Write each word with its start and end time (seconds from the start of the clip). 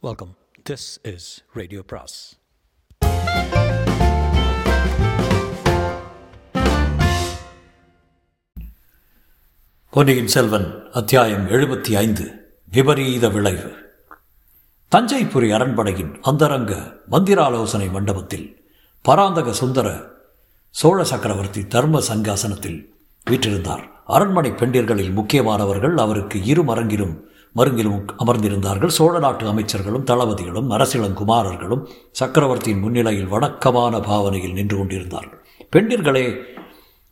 Welcome 0.00 0.36
this 0.70 1.14
is 1.14 1.44
radio 1.52 1.82
brass 1.86 2.38
Ponniyin 9.90 10.26
Selvan 10.26 10.82
அத்தியாயம் 10.92 11.48
எழுபத்தி 11.48 11.96
ஐந்து 11.96 12.50
விபரீத 12.70 13.28
விளைவு. 13.28 13.72
தஞ்சைபுரி 14.96 15.54
அரண்மனையின் 15.54 16.18
அந்தரங்க 16.22 16.96
மந்திராலோசனை 17.10 17.90
மண்டபத்தில் 17.90 18.70
பராந்தக 19.02 19.52
சுந்தர 19.52 20.02
சோழ 20.70 21.04
சக்கரவர்த்தி 21.04 21.66
தர்ம 21.66 22.00
சங்காசனத்தில் 22.00 22.86
வீற்றிருந்தார். 23.30 23.88
அரண்மனை 24.06 24.50
பெண்டிர்களில் 24.50 25.12
முக்கியமானவர்கள் 25.12 25.96
அவருக்கு 25.96 26.44
இரு 26.44 26.62
மரங்கிலும் 26.62 27.27
மருங்கிலும் 27.56 28.04
அமர்ந்திருந்தார்கள். 28.18 28.86
சோழ 28.86 29.18
நாட்டு 29.18 29.52
அமைச்சர்களும் 29.52 30.04
தளபதிகளும் 30.04 30.70
அரசிளங்குமாரர்களும் 30.70 31.86
சக்கரவர்த்தியின் 32.10 32.80
முன்னிலையில் 32.80 33.26
வணக்கமான 33.26 34.00
பாவனையில் 34.00 34.52
நின்று 34.52 34.76
கொண்டிருந்தார்கள். 34.76 35.44
பெண்டிர்களே 35.76 36.38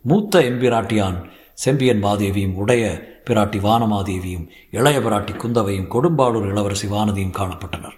மூத்த 0.02 0.40
எம்பிராட்டியான் 0.40 1.24
செம்பியன் 1.54 2.04
மாதேவியும் 2.04 2.54
உடைய 2.54 3.14
பிராட்டி 3.24 3.58
வானமாதேவியும் 3.58 4.48
இளைய 4.70 4.98
பிராட்டி 4.98 5.36
குந்தவையும் 5.36 5.90
கொடும்பாளூர் 5.90 6.48
இளவரசி 6.48 6.88
வானதியும் 6.88 7.36
காணப்பட்டனர். 7.38 7.96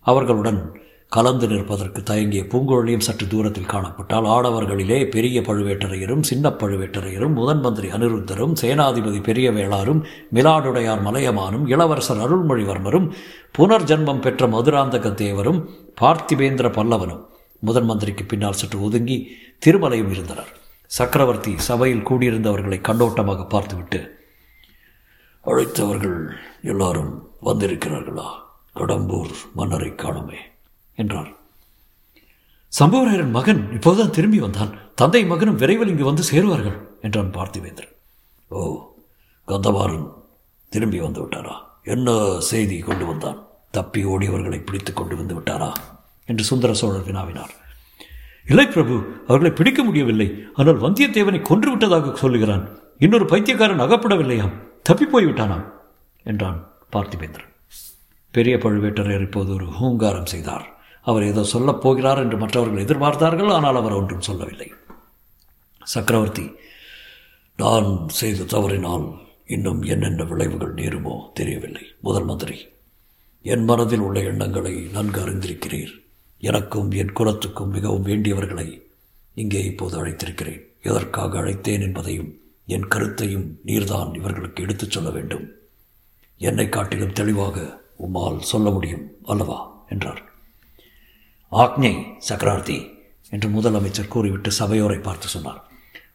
அவர்களுடன் 0.00 0.80
கலந்து 1.14 1.46
நிற்பதற்கு 1.48 2.02
தயங்கிய 2.02 2.42
பூங்குழலியும் 2.42 3.04
சற்று 3.06 3.26
தூரத்தில் 3.26 3.68
காணப்பட்டால் 3.68 4.26
ஆடவர்களிலே 4.26 5.10
பெரிய 5.10 5.40
பழுவேட்டரையரும் 5.40 6.20
சின்ன 6.20 6.48
பழுவேட்டரையரும் 6.48 7.32
முதன் 7.32 7.60
மந்திரி 7.60 7.88
அனிருத்தரும் 7.88 8.54
சேனாதிபதி 8.60 9.22
பெரிய 9.22 9.50
வேளாரும் 9.50 10.02
மிலாடுடையார் 10.34 11.02
மலையமானும் 11.06 11.66
இளவரசர் 11.66 12.16
அருள்மொழிவர்மரும் 12.16 13.08
புனர்ஜன்மம் 13.58 14.20
பெற்ற 14.20 14.46
மதுராந்தக 14.46 15.12
தேவரும் 15.22 15.68
பார்த்திபேந்திர 16.00 16.70
பல்லவனும் 16.78 17.24
முதன் 17.60 17.84
மந்திரிக்கு 17.84 18.24
பின்னால் 18.24 18.60
சற்று 18.60 18.82
ஒதுங்கி 18.82 19.30
திருமலையும் 19.66 20.10
இருந்தனர். 20.10 20.52
சக்கரவர்த்தி 20.86 21.58
சபையில் 21.58 22.06
கூடியிருந்தவர்களை 22.06 22.80
கண்ணோட்டமாக 22.88 23.48
பார்த்துவிட்டு 23.48 24.00
அழைத்தவர்கள் 25.44 26.30
எல்லாரும் 26.62 27.12
வந்திருக்கிறார்களா? 27.42 28.28
கடம்பூர் 28.76 29.34
மன்னரை 29.54 29.90
காணுமே. 29.90 30.38
என்றார் 31.02 31.30
சம்பவராயரன் 32.72 33.34
மகன் 33.36 33.62
இப்போதுதான் 33.76 34.14
திரும்பி 34.16 34.38
வந்தான். 34.38 34.72
தந்தை 34.94 35.22
மகனும் 35.30 35.60
விரைவில் 35.62 35.90
இங்கு 35.92 36.04
வந்து 36.08 36.24
சேருவார்கள் 36.30 36.76
என்றான் 37.06 37.34
பார்த்திவேந்திரன். 37.36 37.94
ஓ 38.50 38.60
கந்தவாரன் 39.48 40.06
திரும்பி 40.72 40.98
வந்து 40.98 41.20
விட்டாரா? 41.22 41.54
என்ன 41.94 42.08
செய்தி 42.50 42.76
கொண்டு 42.88 43.04
வந்தான்? 43.06 43.38
தப்பி 43.70 44.00
ஓடியவர்களை 44.04 44.60
பிடித்து 44.64 44.92
கொண்டு 44.92 45.14
வந்து 45.16 45.34
விட்டாரா? 45.38 45.70
என்று 46.28 46.44
சுந்தர 46.44 46.72
சோழர் 46.80 47.06
வினாவினார். 47.08 47.52
இல்லை 48.46 48.66
பிரபு 48.66 48.94
அவர்களை 49.28 49.52
பிடிக்க 49.58 49.80
முடியவில்லை. 49.84 50.28
ஆனால் 50.54 50.82
வந்தியத்தேவனை 50.84 51.40
கொன்று 51.42 51.68
விட்டதாக 51.70 52.14
சொல்லுகிறான். 52.16 52.64
இன்னொரு 52.98 53.24
பைத்தியக்காரன் 53.24 53.84
அகப்படவில்லையாம். 53.86 54.56
தப்பி 54.82 55.06
போய்விட்டானாம் 55.06 55.66
என்றான் 56.26 56.58
பார்த்திபேந்திரன் 56.94 57.50
பெரிய 58.34 58.56
பழுவேட்டரையர் 58.56 59.26
இப்போது 59.28 59.50
ஒரு 59.54 59.66
ஹூங்காரம் 59.78 60.30
செய்தார். 60.32 60.66
அவர் 61.02 61.22
ஏதோ 61.22 61.44
சொல்லப் 61.44 61.80
போகிறார் 61.80 62.18
என்று 62.18 62.36
மற்றவர்கள் 62.36 62.84
எதிர்பார்த்தார்கள் 62.84 63.52
ஆனால் 63.52 63.76
அவர் 63.76 63.92
ஒன்றும் 63.92 64.20
சொல்லவில்லை. 64.20 64.72
சக்கரவர்த்தி 65.82 66.50
நான் 67.56 68.08
செய்த 68.08 68.44
தவறினால் 68.44 69.14
இன்னும் 69.46 69.82
என்னென்ன 69.82 70.24
விளைவுகள் 70.24 70.74
நேருமோ 70.74 71.32
தெரியவில்லை. 71.32 71.82
முதல் 72.00 72.24
மந்திரி 72.24 72.68
என் 73.42 73.64
மனதில் 73.64 73.98
உள்ள 73.98 74.20
எண்ணங்களை 74.20 74.88
நன்கு 74.92 75.26
அறிந்திருக்கிறீர். 75.26 76.02
எனக்கும் 76.38 76.90
என் 76.90 77.12
குலத்துக்கும் 77.12 77.70
மிகவும் 77.70 78.06
வேண்டியவர்களை 78.06 78.82
இங்கே 79.34 79.64
இப்போது 79.64 80.04
அழைத்திருக்கிறேன். 80.04 80.60
எதற்காக 80.82 81.40
அழைத்தேன் 81.40 81.80
என்பதையும் 81.80 82.40
என் 82.66 82.88
கருத்தையும் 82.88 83.58
நீர்தான் 83.66 84.14
இவர்களுக்கு 84.14 84.62
எடுத்துச் 84.62 84.90
சொல்ல 84.90 85.10
வேண்டும். 85.10 85.48
என்னை 86.38 86.68
காட்டிலும் 86.68 87.12
தெளிவாக 87.12 87.80
உம்மால் 87.98 88.38
சொல்ல 88.38 88.70
முடியும் 88.70 89.10
அல்லவா? 89.24 89.84
என்றார். 89.88 90.29
ஆக்ஞை 91.52 91.92
சக்கரார்த்தி 92.28 92.76
என்று 93.30 93.48
முதலமைச்சர் 93.48 94.08
கூறிவிட்டு 94.08 94.50
சபையோரை 94.50 94.98
பார்த்து 94.98 95.28
சொன்னார். 95.28 95.60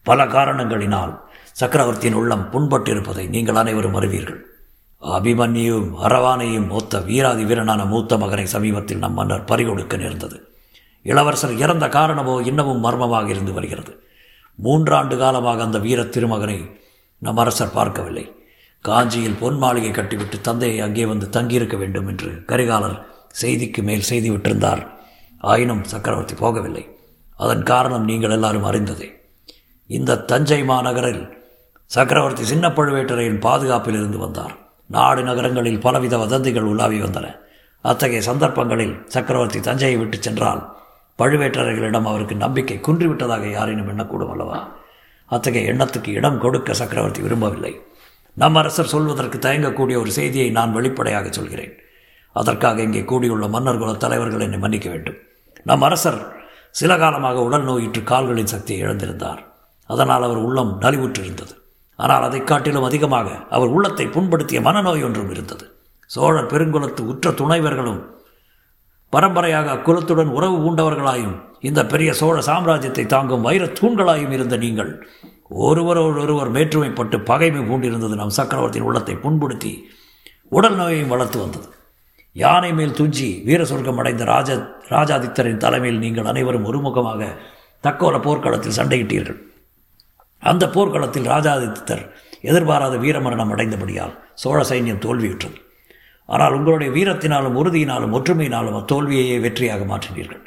பல 0.03 0.25
காரணங்களினால் 0.25 1.13
சக்கரவர்த்தியின் 1.51 2.17
உள்ளம் 2.19 2.45
புண்பட்டிருப்பதை 2.53 3.29
நீங்கள் 3.29 3.55
அனைவரும் 3.55 3.93
அறிவீர்கள். 3.93 4.39
அபிமன்யும் 5.01 5.89
அரவானையும் 6.05 6.67
மூத்த 6.67 6.99
வீராதி 6.99 7.43
வீரனான 7.43 7.85
மூத்த 7.85 8.17
மகனை 8.17 8.45
சமீபத்தில் 8.45 8.97
நம் 8.97 9.13
மன்னர் 9.13 9.43
பறிகொடுக்க 9.43 9.97
நேர்ந்தது. 9.97 10.37
இளவரசர் 11.03 11.57
இறந்த 11.57 11.89
காரணமோ 11.89 12.41
இன்னமும் 12.41 12.83
மர்மமாக 12.85 13.29
இருந்து 13.29 13.53
வருகிறது. 13.53 13.91
மூன்றாண்டு 14.59 15.17
காலமாக 15.17 15.63
அந்த 15.63 15.79
வீர 15.79 16.03
திருமகனை 16.03 16.59
நம் 17.17 17.37
அரசர் 17.37 17.77
பார்க்கவில்லை. 17.79 18.25
காஞ்சியில் 18.81 19.39
பொன் 19.39 19.57
மாளிகை 19.57 19.91
கட்டிவிட்டு 19.91 20.41
தந்தையை 20.41 20.79
அங்கே 20.79 21.05
வந்து 21.05 21.29
தங்கியிருக்க 21.29 21.77
வேண்டும் 21.77 22.07
என்று 22.07 22.31
கரிகாலர் 22.45 22.99
செய்திக்கு 23.41 23.81
மேல் 23.83 24.01
செய்தி 24.01 24.29
விட்டிருந்தார். 24.29 24.83
ஆயினும் 25.51 25.83
சக்கரவர்த்தி 25.83 26.35
போகவில்லை. 26.35 26.83
அதன் 27.37 27.63
காரணம் 27.63 28.07
நீங்கள் 28.09 28.35
எல்லாரும் 28.37 28.67
அறிந்ததே. 28.71 29.07
இந்த 29.89 30.21
தஞ்சை 30.31 30.63
மாநகரில் 30.63 31.23
சக்கரவர்த்தி 31.91 32.43
சின்ன 32.43 32.67
பழுவேட்டரையின் 32.67 33.39
பாதுகாப்பில் 33.39 33.97
இருந்து 33.99 34.17
வந்தார். 34.17 34.53
நாடு 34.89 35.21
நகரங்களில் 35.23 35.79
பலவித 35.79 36.17
வதந்திகள் 36.17 36.69
உலாவி 36.71 37.01
வந்தன. 37.01 37.27
அத்தகைய 37.81 38.21
சந்தர்ப்பங்களில் 38.21 38.95
சக்கரவர்த்தி 39.07 39.59
தஞ்சையை 39.59 39.97
விட்டு 39.97 40.17
சென்றால் 40.21 40.61
பழுவேட்டரைகளிடம் 41.19 42.09
அவருக்கு 42.11 42.35
நம்பிக்கை 42.35 42.77
குன்றிவிட்டதாக 42.77 43.51
யாரேனும் 43.51 43.89
எண்ணக்கூடும் 43.91 44.31
அல்லவா? 44.31 44.59
அத்தகைய 45.25 45.73
எண்ணத்துக்கு 45.73 46.11
இடம் 46.19 46.39
கொடுக்க 46.39 46.73
சக்கரவர்த்தி 46.73 47.21
விரும்பவில்லை. 47.21 47.73
நம் 48.33 48.55
அரசர் 48.55 48.93
சொல்வதற்கு 48.93 49.37
தயங்கக்கூடிய 49.37 49.95
ஒரு 49.97 50.11
செய்தியை 50.11 50.49
நான் 50.49 50.73
வெளிப்படையாக 50.73 51.27
சொல்கிறேன். 51.31 51.73
அதற்காக 52.35 52.81
இங்கே 52.81 53.03
கூடியுள்ள 53.03 53.45
மன்னர்குல 53.45 53.97
தலைவர்கள் 53.97 54.39
என்னை 54.39 54.59
மன்னிக்க 54.59 54.89
வேண்டும். 54.89 55.19
நம் 55.65 55.81
அரசர் 55.81 56.19
சில 56.75 56.91
காலமாக 56.97 57.43
உடல் 57.43 57.67
நோயிற்று 57.67 58.01
கால்களின் 58.03 58.51
சக்தியை 58.53 58.79
இழந்திருந்தார். 58.85 59.41
அதனால் 59.89 60.25
அவர் 60.27 60.41
உள்ளம் 60.47 60.71
நலிவுற்றிருந்தது. 60.81 61.53
ஆனால் 61.99 62.25
அதை 62.27 62.43
காட்டிலும் 62.43 62.87
அதிகமாக 62.89 63.27
அவர் 63.49 63.67
உள்ளத்தை 63.67 64.05
புண்படுத்திய 64.07 64.59
மனநோய் 64.61 65.05
ஒன்றும் 65.07 65.29
இருந்தது. 65.29 65.65
சோழர் 66.09 66.51
பெருங்குலத்து 66.51 67.01
உற்ற 67.11 67.31
துணைவர்களும் 67.31 68.01
பரம்பரையாக 69.13 69.67
அக்குலத்துடன் 69.75 70.31
உறவு 70.37 70.57
பூண்டவர்களாயும் 70.63 71.35
இந்த 71.59 71.81
பெரிய 71.85 72.09
சோழ 72.13 72.37
சாம்ராஜ்யத்தை 72.41 73.05
தாங்கும் 73.05 73.45
வைர 73.47 73.63
தூண்களாயும் 73.79 74.31
இருந்த 74.31 74.55
நீங்கள் 74.57 74.91
ஒருவரோடு 75.49 76.19
ஒருவர் 76.21 76.51
வேற்றுமைப்பட்டு 76.51 77.17
பகைமை 77.29 77.61
பூண்டிருந்தது 77.69 78.15
நம் 78.15 78.37
சக்கரவர்த்தியின் 78.39 78.87
உள்ளத்தை 78.87 79.15
புண்படுத்தி 79.15 79.71
உடல் 80.51 80.75
நோயையும் 80.75 81.11
வளர்த்து 81.13 81.37
வந்தது. 81.39 81.67
யானை 82.35 82.69
மேல் 82.73 82.97
துஞ்சி 82.99 83.27
வீர 83.47 83.61
சொர்க்கம் 83.65 83.99
அடைந்த 84.01 84.23
ராஜ 84.31 84.49
ராஜாதித்தரின் 84.93 85.61
தலைமையில் 85.63 86.01
நீங்கள் 86.05 86.29
அனைவரும் 86.31 86.65
ஒருமுகமாக 86.69 87.29
தக்கோல 87.83 88.15
போர்க்களத்தில் 88.25 88.77
சண்டையிட்டீர்கள். 88.79 89.37
அந்த 90.43 90.63
போர்க்களத்தில் 90.69 91.29
ராஜாதித்தர் 91.33 92.03
எதிர்பாராத 92.49 92.95
வீரமரணம் 92.97 93.53
அடைந்தபடியால் 93.55 94.17
சோழ 94.43 94.59
சைன்யம் 94.71 95.03
தோல்வியுற்றது. 95.05 95.57
ஆனால் 96.29 96.55
உங்களுடைய 96.57 96.89
வீரத்தினாலும் 96.97 97.57
உறுதியினாலும் 97.61 98.13
ஒற்றுமையினாலும் 98.17 98.77
அத்தோல்வியையே 98.79 99.37
வெற்றியாக 99.45 99.81
மாற்றினீர்கள். 99.91 100.43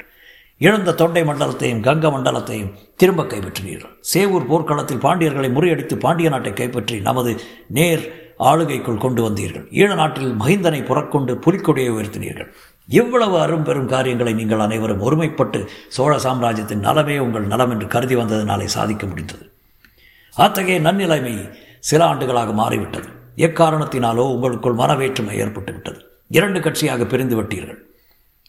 இழந்த 0.61 0.95
தொண்டை 1.01 1.21
மண்டலத்தையும் 1.23 1.83
கங்க 1.87 2.07
மண்டலத்தையும் 2.15 2.71
திரும்ப 2.95 3.21
கைப்பற்றினீர்கள். 3.23 3.93
சேவூர் 4.13 4.49
போர்க்களத்தில் 4.49 5.03
பாண்டியர்களை 5.05 5.49
முறியடித்து 5.57 5.95
பாண்டிய 6.05 6.29
நாட்டை 6.29 6.53
கைப்பற்றி 6.53 6.97
நமது 6.99 7.31
நேர் 7.77 8.03
ஆளுகைக்குள் 8.39 9.03
கொண்டு 9.03 9.21
வந்தீர்கள். 9.25 9.65
ஈழ 9.79 9.89
நாட்டில் 9.95 10.33
மகிந்தனை 10.41 10.81
புறக்கொண்டு 10.85 11.33
புலிக்கொடியை 11.45 11.91
உயர்த்தினீர்கள். 11.95 12.49
இவ்வளவு 12.89 13.35
அரும்பெரும் 13.39 13.89
காரியங்களை 13.93 14.33
நீங்கள் 14.33 14.63
அனைவரும் 14.65 15.03
ஒருமைப்பட்டு 15.07 15.59
சோழ 15.95 16.11
சாம்ராஜ்யத்தின் 16.17 16.85
நலமே 16.87 17.17
உங்கள் 17.19 17.49
நலம் 17.51 17.71
என்று 17.73 17.87
கருதி 17.87 18.15
வந்ததினாலே 18.15 18.67
சாதிக்க 18.75 19.05
முடிந்தது. 19.07 19.45
அத்தகைய 20.35 20.79
நன்னிலைமை 20.79 21.33
சில 21.89 22.01
ஆண்டுகளாக 22.05 22.53
மாறிவிட்டது. 22.53 23.09
எக்காரணத்தினாலோ 23.47 24.23
உங்களுக்குள் 24.35 24.79
மனவேற்றுமை 24.81 25.35
ஏற்பட்டு 25.43 25.71
விட்டது 25.73 25.99
இரண்டு 26.31 26.59
கட்சியாக 26.59 27.05
பிரிந்து 27.05 27.35
விட்டீர்கள். 27.39 27.79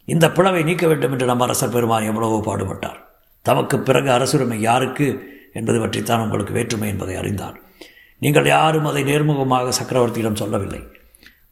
இந்த 0.08 0.26
பிளவை 0.36 0.62
நீக்க 0.68 0.84
வேண்டும் 0.86 1.12
என்று 1.12 1.26
நம் 1.26 1.44
அரசர் 1.46 1.74
பெருமான் 1.74 2.08
எவ்வளவோ 2.10 2.38
பாடுபட்டார். 2.46 2.98
தமக்கு 3.46 3.76
பிறகு 3.78 4.08
அரசுரிமை 4.10 4.58
யாருக்கு 4.60 5.06
என்பது 5.58 5.78
பற்றித்தான் 5.80 6.22
உங்களுக்கு 6.24 6.52
வேற்றுமை 6.52 6.88
என்பதை 6.88 7.14
அறிந்தார் 7.16 7.56
நீங்கள் 8.22 8.48
யாரும் 8.54 8.88
அதை 8.90 9.02
நேர்முகமாக 9.10 9.72
சக்கரவர்த்தியிடம் 9.78 10.40
சொல்லவில்லை. 10.42 10.80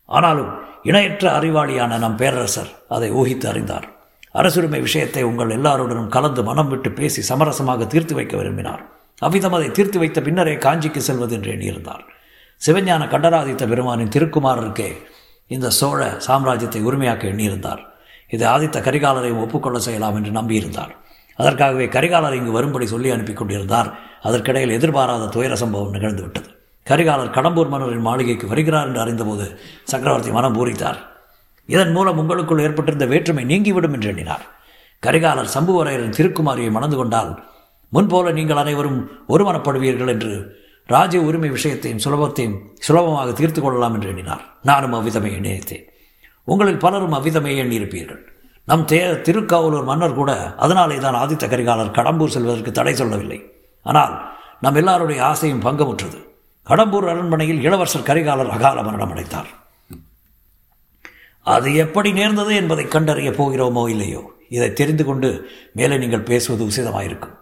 ஆனாலும் 0.09 0.50
இணையற்ற 0.88 1.25
அறிவாளியான 1.38 1.99
நம் 2.05 2.19
பேரரசர் 2.20 2.70
அதை 2.97 3.09
ஊகித்து 3.20 3.47
அறிந்தார். 3.53 3.87
அரசுரிமை 4.35 4.81
விஷயத்தை 4.87 5.23
உங்கள் 5.31 5.55
எல்லாருடனும் 5.56 6.12
கலந்து 6.17 6.43
மனம் 6.49 6.70
விட்டு 6.73 6.91
பேசி 6.99 7.20
சமரசமாக 7.31 7.87
தீர்த்து 7.93 8.15
வைக்க 8.19 8.35
விரும்பினார். 8.37 8.82
அவ்விதம் 9.23 9.56
அதை 9.59 9.69
தீர்த்து 9.70 9.99
வைத்த 9.99 10.19
பின்னரே 10.20 10.55
காஞ்சிக்கு 10.65 11.00
செல்வது 11.09 11.35
என்று 11.38 11.50
எண்ணியிருந்தார் 11.55 12.05
சிவஞான 12.62 13.03
கண்டராதித்த 13.09 13.64
பெருமானின் 13.67 14.12
திருக்குமாரருக்கே 14.14 14.88
இந்த 15.47 15.67
சோழ 15.71 16.00
சாம்ராஜ்யத்தை 16.26 16.81
உரிமையாக்க 16.88 17.32
எண்ணியிருந்தார். 17.32 17.82
இது 18.35 18.44
ஆதித்த 18.55 18.79
கரிகாலரையும் 18.87 19.43
ஒப்புக்கொள்ள 19.44 19.79
செய்யலாம் 19.79 20.17
என்று 20.17 20.32
நம்பியிருந்தார். 20.38 20.93
அதற்காகவே 21.38 21.87
கரிகாலர் 21.87 22.38
இங்கு 22.38 22.53
வரும்படி 22.59 22.87
சொல்லி 22.87 23.11
அனுப்பி 23.11 23.32
கொண்டிருந்தார். 23.32 23.91
அதற்கிடையில் 24.29 24.76
எதிர்பாராத 24.79 25.31
துயர 25.37 25.56
சம்பவம் 25.56 25.94
நிகழ்ந்துவிட்டது. 25.97 26.49
கரிகாலர் 26.90 27.35
கடம்பூர் 27.37 27.73
மன்னரின் 27.73 28.06
மாளிகைக்கு 28.08 28.46
வருகிறார் 28.52 28.87
என்று 28.88 29.00
அறிந்தபோது 29.05 29.46
சக்கரவர்த்தி 29.93 30.31
மனம் 30.37 30.56
பூரித்தார். 30.58 30.99
இதன் 31.69 31.93
மூலம் 31.96 32.20
உங்களுக்குள் 32.20 32.62
ஏற்பட்டிருந்த 32.67 33.06
வேற்றுமை 33.12 33.44
நீங்கிவிடும் 33.50 33.94
என்று 33.96 34.08
எண்ணினார். 34.12 34.44
கரிகாலர் 35.02 35.50
சம்புவரையரின் 35.56 36.17
திருக்குமாரியை 36.19 36.70
மணந்து 36.76 36.96
கொண்டால் 37.00 37.32
முன்போல 37.93 38.32
நீங்கள் 38.38 38.61
அனைவரும் 38.62 38.99
ஒருமனப்படுவீர்கள் 39.32 40.12
என்று 40.14 40.32
ராஜ்ய 40.88 41.20
உரிமை 41.29 41.50
விஷயத்தையும் 41.55 42.02
சுலபத்தையும் 42.05 42.56
சுலபமாக 42.87 43.32
தீர்த்து 43.38 43.61
கொள்ளலாம் 43.61 43.94
என்று 43.96 44.08
எண்ணினார். 44.12 44.43
நானும் 44.69 44.94
அவ்விதமே 44.99 45.31
நினைத்தேன். 45.37 45.85
உங்களில் 46.49 46.82
பலரும் 46.85 47.17
அவ்விதமே 47.19 47.52
எண்ணியிருப்பீர்கள். 47.62 48.20
நம் 48.69 48.87
தே 48.90 49.00
திருக்காவலூர் 49.26 49.88
மன்னர் 49.90 50.19
கூட 50.20 50.31
அதனாலே 50.64 50.96
தான் 51.05 51.19
ஆதித்த 51.23 51.44
கரிகாலர் 51.52 51.94
கடம்பூர் 51.99 52.35
செல்வதற்கு 52.37 52.73
தடை 52.79 52.94
சொல்லவில்லை. 52.94 53.38
ஆனால் 53.87 54.14
நம் 54.64 54.79
எல்லாருடைய 54.81 55.20
ஆசையும் 55.31 55.64
பங்கமுற்றது. 55.67 56.19
கடம்பூர் 56.69 57.09
அரண்மனையில் 57.12 57.62
இளவரசர் 57.62 58.09
கரிகாலர் 58.09 58.55
அகால 58.56 58.82
மரணம் 58.82 59.11
அடைத்தார் 59.11 59.50
அது 61.43 61.75
எப்படி 61.75 62.12
நேர்ந்தது 62.12 62.55
என்பதை 62.55 62.85
கண்டறிய 62.88 63.31
போகிறோமோ 63.31 63.88
இல்லையோ? 63.88 64.23
இதை 64.49 64.73
தெரிந்து 64.73 65.05
கொண்டு 65.05 65.29
மேலே 65.73 65.99
நீங்கள் 65.99 66.20
பேசுவது 66.20 66.62
உசிதமாயிருக்கும். 66.69 67.37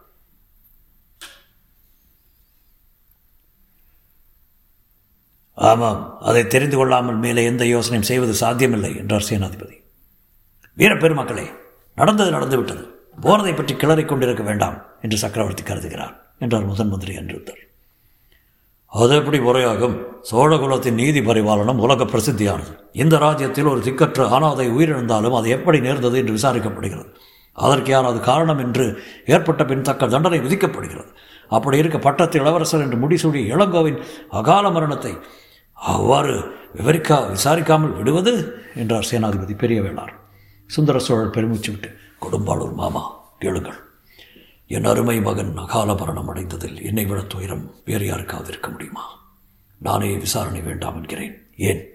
ஆமாம் 5.55 6.19
அதை 6.21 6.47
தெரிந்து 6.47 6.77
கொள்ளாமல் 6.77 7.17
மேலே 7.17 7.45
எந்த 7.45 7.65
யோசனையும் 7.65 8.09
செய்வது 8.11 8.35
சாத்தியமில்லை 8.35 8.97
என்றார் 8.97 9.29
சேனாதிபதி. 9.29 9.77
வீரப்பெருமக்களே 10.77 11.47
நடந்தது 11.95 12.31
நடந்துவிட்டது. 12.31 12.85
போனதை 13.21 13.55
பற்றி 13.55 13.75
கிளறிக் 13.75 14.09
கொண்டிருக்க 14.09 14.43
வேண்டாம் 14.43 14.79
என்று 15.03 15.19
சக்கரவர்த்தி 15.19 15.63
கருதுகிறார் 15.63 16.17
என்றார் 16.39 16.65
முதன் 16.65 16.89
மந்திரி 16.89 17.17
அன்றுத்தர். 17.17 17.63
அது 18.93 19.15
எப்படி 19.17 19.39
முறையாகும் 19.39 19.97
சோழகுலத்தின் 20.31 20.99
நீதி 21.01 21.21
பரிபாலனம் 21.21 21.81
உலக 21.85 22.05
பிரசித்தியானது. 22.05 22.73
இந்த 22.93 23.19
ராஜ்யத்தில் 23.19 23.71
ஒரு 23.73 23.81
திக்கற்ற 23.81 24.29
அனாதை 24.29 24.67
உயிரிழந்தாலும் 24.71 25.37
அது 25.39 25.49
எப்படி 25.49 25.81
நேர்ந்தது 25.81 26.19
என்று 26.19 26.37
விசாரிக்கப்படுகிறது. 26.37 27.11
அதற்கு 27.59 27.91
யாராவது 27.93 28.21
காரணம் 28.21 28.59
என்று 28.59 28.87
ஏற்பட்ட 29.27 29.65
பின் 29.65 29.83
தக்க 29.83 30.09
தண்டனை 30.09 30.39
விதிக்கப்படுகிறது. 30.41 31.11
அப்படி 31.49 31.77
இருக்க 31.79 31.99
பட்டத்து 31.99 32.41
இளவரசர் 32.41 32.81
என்று 32.81 32.99
முடிசூடி 33.05 33.43
இளங்கோவின் 33.55 33.99
அகால 34.31 34.71
மரணத்தை 34.71 35.13
அவ்வாறு 35.77 36.35
விவரிக்கா 36.75 37.19
விசாரிக்காமல் 37.35 37.97
விடுவது? 37.99 38.35
என்றார் 38.75 39.09
சேனாதிபதி 39.11 39.57
பெரிய 39.57 39.81
வேளார் 39.83 40.15
சுந்தர 40.71 40.99
சோழர் 40.99 41.31
பெருமூச்சு 41.31 41.71
விட்டு 41.73 41.91
கொடும்பாளூர் 42.25 42.75
மாமா 42.75 43.03
கேளுங்கள். 43.39 43.81
என் 44.69 44.85
அருமை 44.85 45.21
மகன் 45.21 45.57
அகால 45.57 45.95
மரணம் 45.95 46.35
அடைந்ததில் 46.35 46.83
என்னை 46.83 47.05
விட 47.05 47.21
துயரம் 47.21 47.75
வேறு 47.85 48.07
யாருக்காவது 48.07 48.49
இருக்க 48.49 48.69
முடியுமா? 48.69 49.21
நானே 49.79 50.17
விசாரணை 50.17 50.61
வேண்டாம் 50.61 50.95
என்கிறேன். 50.95 51.47
ஏன்? 51.57 51.91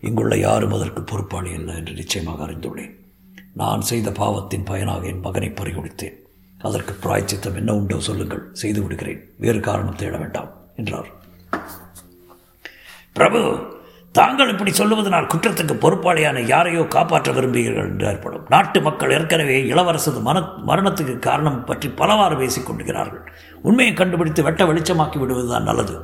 இங்குள்ள 0.00 0.36
யாரும் 0.36 0.72
அதற்கு 0.72 1.02
பொறுப்பாளி 1.02 1.54
அல்ல 1.54 1.72
என்று 1.72 1.92
நிச்சயமாக 1.92 2.46
அறிந்துள்ளேன். 2.46 2.94
நான் 3.54 3.80
செய்த 3.80 4.12
பாவத்தின் 4.12 4.62
பயனாக 4.62 5.06
என் 5.06 5.20
மகனை 5.20 5.48
பறிகொடுத்தேன். 5.48 6.14
அதற்கு 6.58 6.96
பிராய்ச்சித்தம் 7.02 7.54
என்ன 7.54 7.74
உண்டோ 7.74 8.00
சொல்லுங்கள். 8.00 8.48
செய்து 8.52 8.82
விடுகிறேன். 8.82 9.34
வேறு 9.38 9.60
காரணம் 9.60 9.96
தேட 9.96 10.16
வேண்டாம் 10.16 10.50
என்றார். 10.76 11.08
பிரபு! 13.12 13.72
தாங்கள் 14.14 14.50
இப்படி 14.52 14.72
சொல்லுவதனால் 14.78 15.28
குற்றத்துக்கு 15.32 15.74
பொறுப்பாளியான 15.84 16.42
யாரையோ 16.50 16.82
காப்பாற்ற 16.94 17.30
விரும்புகிறீர்கள் 17.36 17.88
என்று 17.90 18.06
ஏற்படும் 18.10 18.44
நாட்டு 18.52 18.78
மக்கள் 18.80 19.12
ஏற்கனவே 19.16 19.56
இளவரசது 19.72 20.20
மன 20.26 20.42
மரணத்துக்கு 20.68 21.14
காரணம் 21.26 21.64
பற்றி 21.70 21.88
பலவாறு 22.00 22.36
பேசிக் 22.36 22.66
கொண்டுகிறார்கள் 22.66 23.24
உண்மையை 23.68 23.94
கண்டுபிடித்து 24.00 24.42
வெட்ட 24.46 24.64
வெளிச்சமாக்கி 24.64 25.18
விடுவதுதான் 25.20 25.66
நல்லது. 25.70 25.96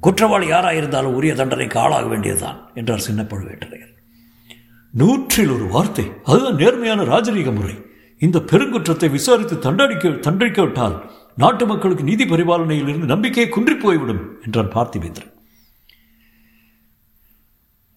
குற்றவாளி 0.00 0.46
யாராயிருந்தாலும் 0.50 1.16
உரிய 1.18 1.34
தண்டனைக்கு 1.34 1.78
ஆளாக 1.84 2.06
வேண்டியதுதான் 2.06 2.58
என்றார் 2.80 3.06
சின்ன 3.06 3.22
பழுவேட்டரையர் 3.30 3.94
நூற்றில் 4.94 5.54
ஒரு 5.56 5.68
வார்த்தை 5.74 6.06
அதுதான் 6.24 6.60
நேர்மையான 6.62 7.06
ராஜரீக 7.12 7.50
முறை. 7.58 7.76
இந்த 8.20 8.38
பெருங்குற்றத்தை 8.52 9.10
விசாரித்து 9.16 9.56
தண்டடிக்க 9.66 10.12
தண்டடிக்க 10.26 10.60
விட்டால் 10.60 10.98
நாட்டு 11.44 11.64
மக்களுக்கு 11.66 12.04
நீதி 12.10 12.24
பரிபாலனையில் 12.24 12.90
இருந்து 12.92 13.12
நம்பிக்கையை 13.14 13.48
குன்றி 13.56 13.76
போய்விடும் 13.76 14.22
என்றான் 14.44 14.70
பார்த்திபேந்திரன். 14.76 15.32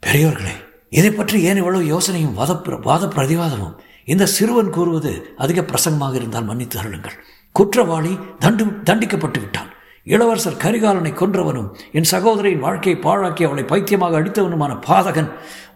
பெரியோர்களே 0.09 0.53
இதை 0.89 1.09
பற்றி 1.11 1.37
ஏன் 1.41 1.59
இவ்வளவு 1.61 1.83
யோசனையும் 1.89 2.37
வாத 2.37 2.53
வாத 2.83 3.05
பிரதிவாதமும்? 3.05 3.73
இந்த 4.05 4.25
சிறுவன் 4.35 4.69
கூறுவது 4.69 5.11
அதிக 5.37 5.61
பிரசங்கமாக 5.61 6.15
இருந்தால் 6.15 6.43
மன்னித்து 6.43 6.79
அருளுங்கள். 6.79 7.17
குற்றவாளி 7.51 8.13
தண்டு 8.39 8.63
தண்டிக்கப்பட்டு 8.65 9.39
விட்டான். 9.39 9.67
இளவரசர் 10.03 10.57
கரிகாலனை 10.63 11.11
கொன்றவனும் 11.19 11.67
என் 11.91 12.09
சகோதரியின் 12.11 12.59
வாழ்க்கையை 12.59 13.01
பாழாக்கி 13.03 13.45
அவளை 13.45 13.63
பைத்தியமாக 13.63 14.17
அடித்தவனுமான 14.21 14.79
பாதகன் 14.87 15.29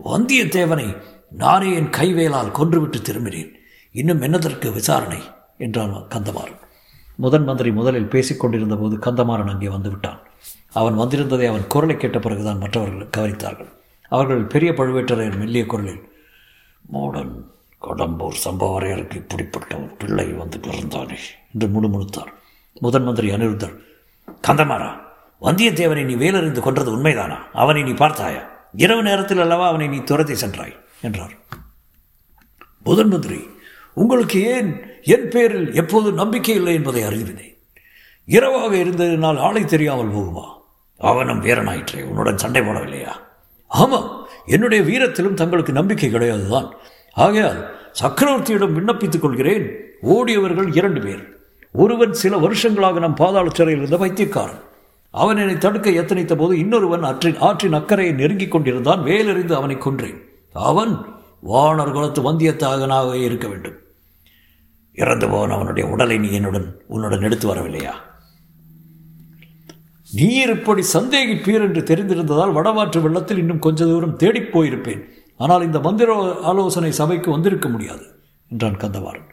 வந்தியத்தேவனை 0.06 0.88
நானே 1.44 1.69
என் 1.75 1.91
கைவேலால் 2.00 2.51
கொன்றுவிட்டு 2.51 3.01
திரும்பினேன். 3.09 3.51
இன்னும் 3.91 4.21
என்னதற்கு 4.21 4.74
விசாரணை? 4.74 5.21
என்றான் 5.57 5.95
கந்தமாறன். 6.15 6.59
முதன் 7.15 7.44
மந்திரி 7.44 7.71
முதலில் 7.71 8.12
பேசிக் 8.15 8.39
கொண்டிருந்த 8.39 8.75
போது 8.75 8.97
கந்தமாறன் 8.97 9.53
அங்கே 9.56 9.71
வந்துவிட்டான் 9.77 10.19
அவன் 10.74 11.00
வந்திருந்ததை 11.00 11.47
அவன் 11.53 11.71
குரலை 11.75 11.97
கேட்ட 11.97 12.19
பிறகுதான் 12.19 12.57
மற்றவர்கள் 12.57 13.13
கவனித்தார்கள். 13.18 13.71
அவர்கள் 14.13 14.51
பெரிய 14.54 14.71
பழுவேட்டரையர் 14.71 15.38
மெல்லிய 15.38 15.65
குரலில் 15.65 16.04
மோடன் 16.94 17.31
கடம்பூர் 17.81 18.42
சம்பவரையருக்கு 18.44 19.15
இப்படிப்பட்ட 19.15 19.75
ஒரு 19.75 19.86
பிள்ளை 19.86 20.25
வந்து 20.25 20.57
பிறந்தானே 20.57 21.18
என்று 21.54 21.68
முணுமுணுத்தார். 21.68 22.31
முதன் 22.80 23.04
மந்திரி 23.04 23.30
அனிருத்தர் 23.30 23.75
கந்தமாரா 24.48 24.89
வந்தியத்தேவனை 25.42 26.04
நீ 26.06 26.15
வேலறிந்து 26.15 26.60
கொன்றது 26.60 26.98
உண்மைதானா? 26.98 27.38
அவனை 27.54 27.83
நீ 27.83 27.92
பார்த்தாயா? 27.92 28.44
இரவு 28.74 29.01
நேரத்தில் 29.04 29.39
அல்லவா 29.39 29.68
அவனை 29.68 29.88
நீ 29.88 30.00
துரத்தி 30.04 30.36
சென்றாய்? 30.36 30.75
என்றார். 31.01 31.33
முதன் 32.83 33.07
மந்திரி 33.07 33.50
உங்களுக்கு 33.94 34.45
ஏன் 34.45 34.71
என் 35.01 35.30
பேரில் 35.30 35.74
எப்போது 35.74 36.12
நம்பிக்கை 36.12 36.56
இல்லை 36.56 36.74
என்பதை 36.74 37.04
அறிவினேன். 37.04 37.57
இரவாக 38.25 38.75
இருந்ததினால் 38.75 39.39
ஆளை 39.39 39.66
தெரியாமல் 39.66 40.13
போகுமா? 40.13 40.45
அவனும் 40.98 41.44
வீரனாயிற்றே 41.44 42.04
உன்னுடன் 42.04 42.38
சண்டை 42.38 42.62
போடவில்லையா? 42.62 43.13
ஆமாம் 43.73 44.27
என்னுடைய 44.45 44.83
வீரத்திலும் 44.83 45.33
தங்களுக்கு 45.33 45.73
நம்பிக்கை 45.73 46.13
கிடையாதுதான். 46.13 46.69
ஆகையால் 47.13 47.75
சக்கரவர்த்தியிடம் 48.01 48.75
விண்ணப்பித்துக் 48.75 49.19
கொள்கிறேன். 49.19 49.71
ஓடியவர்கள் 50.03 50.77
இரண்டு 50.77 51.01
பேர். 51.01 51.37
ஒருவன் 51.71 52.13
சில 52.13 52.37
வருஷங்களாக 52.37 52.99
நம் 52.99 53.15
பாதாள 53.15 53.49
சிறையில் 53.53 53.85
இருந்த 53.85 54.06
வைத்தியக்காரன் 54.06 54.61
அவன் 55.11 55.37
என்னை 55.37 55.57
தடுக்க 55.57 55.89
எத்தனைத்த 55.89 56.35
போது 56.35 56.57
இன்னொருவன் 56.57 57.03
ஆற்றின் 57.03 57.37
ஆற்றின் 57.39 57.73
அக்கறையை 57.73 58.13
நெருங்கிக் 58.13 58.51
கொண்டிருந்தான். 58.51 58.99
வேலறிந்து 58.99 59.56
அவனை 59.56 59.75
கொன்றேன். 59.75 60.19
அவன் 60.53 61.06
வானர் 61.49 61.92
குலத்து 61.92 62.21
வந்தியத்தாகனாக 62.21 63.13
இருக்க 63.23 63.47
வேண்டும். 63.47 63.77
இறந்து 64.94 65.30
போன 65.30 65.53
அவனுடைய 65.53 65.89
உடலை 65.89 66.18
நீ 66.18 66.31
என்னுடன் 66.31 66.81
உன்னுடன் 66.87 67.21
எடுத்து 67.21 67.56
வரவில்லையா? 67.56 67.94
நீர் 70.13 70.49
இப்படி 70.49 70.81
சந்தேகிப்பீர் 70.93 71.65
என்று 71.67 71.81
தெரிந்திருந்ததால் 71.81 72.55
வடமாற்று 72.57 73.01
வெள்ளத்தில் 73.01 73.37
இன்னும் 73.37 73.59
கொஞ்ச 73.59 73.85
தூரம் 73.85 74.15
தேடிப் 74.15 74.51
போயிருப்பேன். 74.53 75.03
ஆனால் 75.35 75.63
இந்த 75.63 75.79
மந்திர 75.79 76.15
ஆலோசனை 76.41 76.91
சபைக்கு 76.91 77.31
வந்திருக்க 77.31 77.67
முடியாது 77.69 78.05
என்றான் 78.51 78.77
கந்தவாரன் 78.77 79.29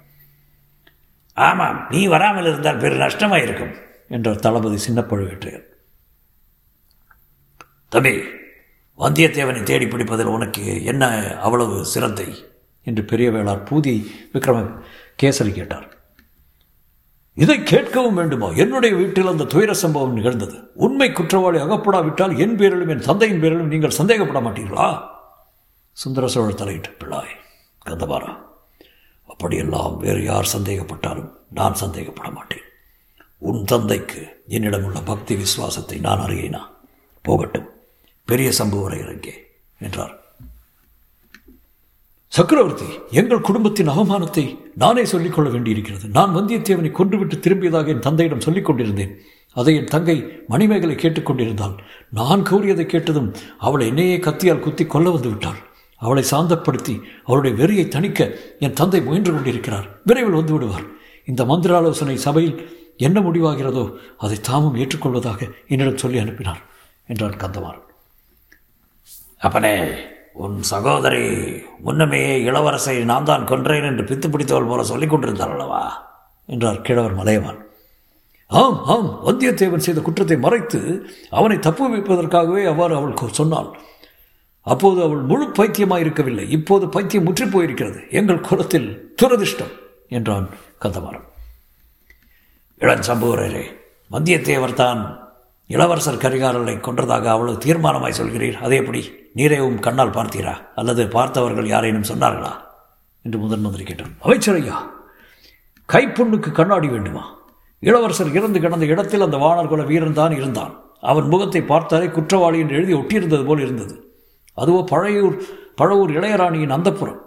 ஆமாம் 1.36 1.86
நீ 1.90 2.06
வராமல் 2.06 2.44
இருந்தால் 2.44 2.76
பெரு 2.76 2.96
நஷ்டமாயிருக்கும் 2.96 3.74
என்றார் 4.08 4.36
தளபதி 4.36 4.76
சின்ன 4.76 5.00
பழுவேற்றையர் 5.00 5.66
தம்பி 7.88 8.14
வந்தியத்தேவனை 8.98 9.62
தேடி 9.62 9.86
பிடிப்பதில் 9.86 10.34
உனக்கு 10.36 10.84
என்ன 10.84 11.04
அவ்வளவு 11.36 11.84
சிரத்தை 11.84 12.28
என்று 12.86 13.04
பெரிய 13.04 13.30
வேளார் 13.30 13.66
பூதி 13.70 13.94
விக்ரம 14.34 14.58
கேசரி 15.22 15.52
கேட்டார். 15.52 15.88
இதை 17.42 17.56
கேட்கவும் 17.60 18.18
வேண்டுமா? 18.20 18.48
என்னுடைய 18.62 18.96
வீட்டில் 18.96 19.26
அந்த 19.26 19.44
துயர 19.44 19.74
சம்பவம் 19.74 20.12
நிகழ்ந்தது. 20.12 20.56
உண்மை 20.74 21.12
குற்றவாளி 21.12 21.58
அகப்படாவிட்டால் 21.58 22.38
என் 22.38 22.56
பேரிலும் 22.56 22.88
என் 22.88 23.06
தந்தையின் 23.08 23.40
பேரிலும் 23.40 23.68
நீங்கள் 23.68 23.98
சந்தேகப்பட 23.98 24.40
மாட்டீர்களா? 24.46 24.88
சுந்தர 25.92 26.26
சோழர் 26.26 26.54
தலையிட்டு 26.54 26.90
பிள்ளாய் 27.00 27.34
கந்தபாரா 27.86 28.32
அப்படியெல்லாம் 29.26 29.96
வேறு 29.96 30.22
யார் 30.24 30.52
சந்தேகப்பட்டாலும் 30.56 31.30
நான் 31.50 31.74
சந்தேகப்பட 31.74 32.28
மாட்டேன். 32.30 32.66
உன் 33.38 33.64
தந்தைக்கு 33.64 34.42
என்னிடம் 34.46 34.84
உள்ள 34.84 35.00
பக்தி 35.00 35.36
விசுவாசத்தை 35.36 35.98
நான் 35.98 36.24
அறியினா? 36.26 36.62
போகட்டும் 37.22 37.68
பெரிய 38.24 38.50
சம்புவரையர் 38.58 39.12
எங்கே 39.14 39.34
என்றார். 39.80 40.19
சக்கரவர்த்தி 42.32 42.88
எங்கள் 43.10 43.46
குடும்பத்தின் 43.46 43.88
அவமானத்தை 43.88 44.42
நானே 44.82 45.04
சொல்லிக்கொள்ள 45.04 45.48
வேண்டியிருக்கிறது. 45.50 46.06
நான் 46.08 46.34
வந்தியத்தேவனை 46.36 46.90
கொன்றுவிட்டு 46.98 47.36
திரும்பியதாக 47.44 47.90
என் 47.94 48.04
தந்தையிடம் 48.06 48.44
சொல்லிக் 48.46 48.68
கொண்டிருந்தேன். 48.68 49.14
அதை 49.56 49.72
என் 49.76 49.90
தங்கை 49.94 50.16
மணிமேகலை 50.48 50.94
கேட்டுக்கொண்டிருந்தாள் 50.94 51.74
நான் 52.18 52.44
கூறியதை 52.50 52.84
கேட்டதும் 52.86 53.32
அவளை 53.58 53.86
என்னையே 53.86 54.18
கத்தியால் 54.26 54.62
குத்தி 54.66 54.86
கொல்ல 54.86 55.14
வந்து 55.16 55.28
விட்டாள். 55.28 55.58
அவளை 56.02 56.24
சாந்தப்படுத்தி 56.30 56.94
அவளுடைய 57.24 57.52
வெறியை 57.60 57.86
தணிக்க 57.96 58.20
என் 58.66 58.78
தந்தை 58.82 59.00
முயன்று 59.08 59.32
கொண்டிருக்கிறார். 59.32 59.88
விரைவில் 60.04 60.38
வந்து 60.40 60.52
விடுவார். 60.52 60.86
இந்த 61.24 61.44
மந்திராலோசனை 61.44 62.16
சபையில் 62.26 62.56
என்ன 63.08 63.18
முடிவாகிறதோ 63.20 63.84
அதை 64.18 64.40
தாமும் 64.50 64.78
ஏற்றுக்கொள்வதாக 64.82 65.40
என்னிடம் 65.72 66.00
சொல்லி 66.04 66.18
அனுப்பினார் 66.24 66.62
என்றான் 67.06 67.36
கந்தமாறன். 67.42 67.86
அப்பனே 69.46 69.74
உன் 70.34 70.62
சகோதரி 70.62 71.24
முன்னமேயே 71.84 72.34
இளவரசை 72.42 73.04
நான் 73.04 73.24
தான் 73.24 73.44
கொன்றேன் 73.44 73.84
என்று 73.84 74.04
பித்து 74.04 74.28
பிடித்தவள் 74.28 74.64
போல 74.64 74.82
சொல்லிக் 74.82 75.10
கொண்டிருந்தாள் 75.10 75.50
அல்லவா? 75.50 75.82
என்றார் 76.46 76.80
கிழவர் 76.80 77.14
மலையவான் 77.14 77.60
ஆம் 78.50 78.84
ஆம் 78.84 79.10
வந்தியத்தேவன் 79.26 79.76
செய்த 79.76 80.00
குற்றத்தை 80.00 80.36
மறைத்து 80.38 80.80
அவனை 81.30 81.58
தப்பு 81.58 81.84
வைப்பதற்காகவே 81.88 82.64
அவ்வாறு 82.64 82.94
அவள் 82.96 83.32
சொன்னாள். 83.32 83.70
அப்போது 84.66 85.02
அவள் 85.02 85.20
முழு 85.20 85.46
பைத்தியமாக 85.50 86.00
இருக்கவில்லை 86.00 86.50
இப்போது 86.50 86.88
பைத்தியம் 86.88 87.24
முற்றி 87.24 87.44
போயிருக்கிறது. 87.44 88.10
எங்கள் 88.10 88.40
குலத்தில் 88.40 89.14
துரதிர்ஷ்டம் 89.22 89.74
என்றான் 90.08 90.48
கந்தமாறன். 90.80 91.26
இளஞ்சம்பூரரே 92.80 93.64
வந்தியத்தேவர் 94.10 94.74
தான் 94.74 95.29
இளவரசர் 95.70 96.22
கரிகாரனை 96.22 96.74
கொன்றதாக 96.76 97.26
அவ்வளவு 97.34 97.58
தீர்மானமாய் 97.64 98.16
சொல்கிறீர். 98.20 98.56
அதே 98.66 98.76
எப்படி? 98.76 99.00
நீரேவும் 99.36 99.78
கண்ணால் 99.80 100.16
பார்த்தீரா? 100.16 100.54
அல்லது 100.74 101.02
பார்த்தவர்கள் 101.08 101.66
யாரேனும் 101.66 102.08
சொன்னார்களா? 102.08 102.52
என்று 103.24 103.38
முதன் 103.38 103.60
மந்திரி 103.60 103.84
கேட்டார் 103.84 104.08
அமைச்சரையா 104.24 104.76
கைப்புண்ணுக்கு 105.88 106.50
கண்ணாடி 106.52 106.88
வேண்டுமா? 106.88 107.24
இளவரசர் 107.82 108.32
இறந்து 108.32 108.60
கிடந்த 108.60 108.86
இடத்தில் 108.86 109.20
அந்த 109.20 109.36
வானர்குல 109.36 109.84
வீரன் 109.86 110.18
தான் 110.20 110.32
இருந்தான். 110.32 110.72
அவன் 111.00 111.28
முகத்தை 111.28 111.62
பார்த்தாலே 111.62 112.06
குற்றவாளி 112.06 112.58
என்று 112.58 112.76
எழுதி 112.76 112.94
ஒட்டியிருந்தது 112.94 113.44
போல் 113.46 113.60
இருந்தது. 113.60 113.94
அதுவோ 114.56 114.80
பழையூர் 114.90 115.36
பழவூர் 115.82 116.14
இளையராணியின் 116.16 116.74
அந்தப்புறம் 116.76 117.20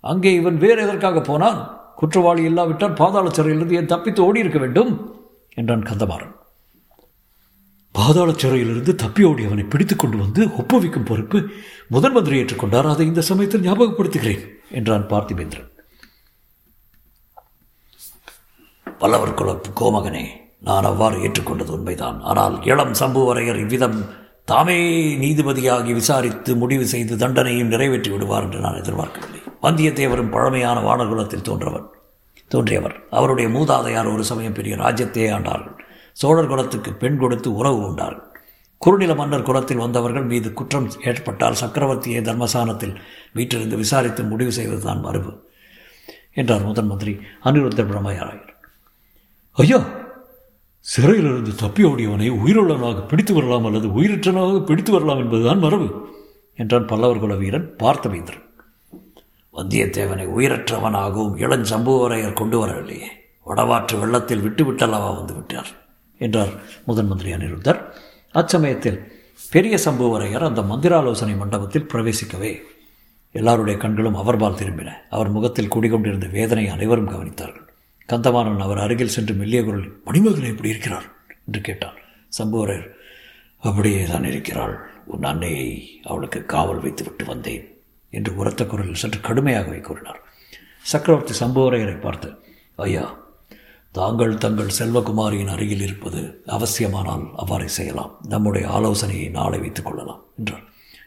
அங்கே 0.00 0.32
இவன் 0.34 0.58
வேறு 0.58 0.82
எதற்காக 0.82 1.20
போனான்? 1.20 1.60
குற்றவாளி 1.96 2.42
இல்லாவிட்டால் 2.42 2.92
பாதாள 2.92 3.26
சிறையிலிருந்து 3.30 3.74
ஏன் 3.74 3.86
தப்பித்து 3.86 4.24
ஓடி 4.24 4.38
இருக்க 4.38 4.58
வேண்டும்? 4.58 4.92
என்றான் 5.54 5.86
கந்தமாறன். 5.90 6.34
பாதாள 7.96 8.30
சிறையிலிருந்து 8.42 8.92
தப்பி 9.02 9.22
ஓடி 9.28 9.42
அவனை 9.48 9.64
பிடித்துக் 9.72 10.00
கொண்டு 10.02 10.16
வந்து 10.22 10.42
ஒப்புவிக்கும் 10.60 11.06
பொறுப்பு 11.10 11.38
முதன் 11.94 12.14
மந்திரி 12.16 12.36
ஏற்றுக்கொண்டார். 12.40 12.88
அதை 12.92 13.04
இந்த 13.10 13.22
சமயத்தில் 13.28 13.64
ஞாபகப்படுத்துகிறேன் 13.66 14.42
என்றான் 14.78 15.06
பார்த்திபேந்திரன். 15.12 15.70
பல்லவர் 19.02 19.38
குல 19.38 19.52
கோமகனே 19.80 20.24
நான் 20.68 20.88
அவ்வாறு 20.90 21.16
ஏற்றுக்கொண்டது 21.26 21.72
உண்மைதான். 21.76 22.18
ஆனால் 22.30 22.54
இளம் 22.70 22.94
சம்புவரையர் 23.00 23.62
இவ்விதம் 23.64 23.98
தாமே 24.50 24.78
நீதிபதியாகி 25.22 25.92
விசாரித்து 26.00 26.52
முடிவு 26.62 26.86
செய்து 26.94 27.14
தண்டனையும் 27.16 27.72
நிறைவேற்றி 27.74 28.10
விடுவார் 28.14 28.46
என்று 28.46 28.64
நான் 28.64 28.80
எதிர்பார்க்கவில்லை. 28.82 29.40
வந்தியத்தேவரும் 29.66 30.32
பழமையான 30.34 30.78
வானகுலத்தில் 30.88 31.46
தோன்றவர் 31.48 31.86
தோன்றியவர். 32.50 32.96
அவருடைய 33.18 33.48
மூதாதையார் 33.56 34.12
ஒரு 34.14 34.24
சமயம் 34.30 34.58
பெரிய 34.58 34.74
ராஜ்யத்தையே 34.76 35.28
ஆண்டார்கள். 35.36 35.78
சோழர் 36.16 36.46
குலத்துக்கு 36.46 36.92
பெண் 36.92 37.16
கொடுத்து 37.16 37.54
உறவு 37.54 37.86
உண்டார்கள் 37.86 38.30
குறுநில 38.78 39.14
மன்னர் 39.14 39.42
குலத்தில் 39.42 39.78
வந்தவர்கள் 39.78 40.24
மீது 40.24 40.52
குற்றம் 40.52 40.90
ஏற்பட்டால் 41.02 41.54
சக்கரவர்த்தியை 41.54 42.20
தர்மசானத்தில் 42.22 42.94
வீட்டிலிருந்து 43.32 43.76
விசாரித்து 43.76 44.22
முடிவு 44.22 44.52
செய்வதுதான் 44.52 45.00
மரபு 45.00 45.32
என்றார் 46.32 46.62
முதன் 46.62 46.86
மந்திரி 46.86 47.12
அனிருத்த 47.44 47.82
பிரம்மயாராயர் 47.82 48.52
ஐயா 49.58 49.80
சிறையிலிருந்து 50.86 51.52
தப்பி 51.54 51.84
ஓடியவனை 51.84 52.28
உயிருள்ளவனாக 52.30 53.06
பிடித்து 53.06 53.34
வரலாம் 53.34 53.66
அல்லது 53.66 53.88
உயிரற்றனாக 53.88 54.64
பிடித்து 54.64 54.92
வரலாம் 54.92 55.18
என்பதுதான் 55.18 55.58
மரபு 55.58 55.88
என்றான் 56.58 56.84
பல்லவர் 56.84 57.18
குல 57.18 57.34
வீரன் 57.34 57.76
பார்த்தவேந்திரன் 57.82 58.42
வந்தியத்தேவனை 59.54 60.26
உயிரற்றவனாகவும் 60.26 61.38
இளஞ்சம்புவரையர் 61.38 62.32
கொண்டு 62.32 62.58
வரவில்லையே 62.58 63.08
வடவாற்று 63.46 63.98
வெள்ளத்தில் 63.98 64.40
விட்டுவிட்டல்லவா 64.40 65.16
வந்து 65.16 65.34
விட்டார்? 65.34 65.70
என்றார் 66.18 66.52
முதன் 66.84 67.06
மந்திரி 67.06 67.32
அனிருத்தர் 67.32 67.80
அச்சமயத்தில் 68.32 69.12
பெரிய 69.50 69.78
சம்புவரையர் 69.84 70.44
அந்த 70.44 70.62
மந்திராலோசனை 70.62 71.36
மண்டபத்தில் 71.36 71.86
பிரவேசிக்கவே 71.92 72.62
எல்லாருடைய 73.32 73.78
கண்களும் 73.78 74.14
அவர்பால் 74.14 74.54
திரும்பின. 74.54 74.90
அவர் 75.10 75.28
முகத்தில் 75.28 75.68
குடிகொண்டிருந்த 75.68 76.26
வேதனை 76.26 76.68
அனைவரும் 76.68 77.10
கவனித்தார்கள். 77.10 77.68
கந்தமாறன் 78.08 78.58
அவர் 78.58 78.78
அருகில் 78.78 79.08
சென்று 79.08 79.34
மெல்லிய 79.34 79.64
குரல் 79.64 80.00
மணிமகன் 80.04 80.44
எப்படி 80.44 80.68
இருக்கிறார்? 80.68 81.04
என்று 81.46 81.60
கேட்டார் 81.60 81.98
சம்புவரையர் 82.38 82.90
அப்படியே 83.58 84.04
தான் 84.04 84.24
இருக்கிறாள். 84.24 84.88
உன் 85.04 85.22
அன்னையை 85.22 86.00
அவளுக்கு 86.04 86.44
காவல் 86.44 86.80
வைத்துவிட்டு 86.80 87.24
வந்தேன் 87.24 87.78
என்று 88.10 88.36
உரத்த 88.36 88.64
குரலில் 88.64 88.94
சற்று 88.94 89.20
கடுமையாகவே 89.20 89.80
கூறினார். 89.80 90.22
சக்கரவர்த்தி 90.80 91.44
சம்புவரையரை 91.44 92.00
பார்த்து 92.00 92.34
ஐயா 92.76 93.23
தாங்கள் 93.96 94.38
தங்கள் 94.38 94.70
செல்வகுமாரியின் 94.78 95.50
அருகில் 95.50 95.80
இருப்பது 95.80 96.42
அவசியமானால் 96.46 97.34
அவ்வாறே 97.36 97.66
செய்யலாம். 97.66 98.18
நம்முடைய 98.28 98.68
ஆலோசனையை 98.68 99.28
நாளை 99.28 99.58
வைத்துக் 99.58 99.84
கொள்ளலாம் 99.84 100.22
என்றார். 100.38 100.62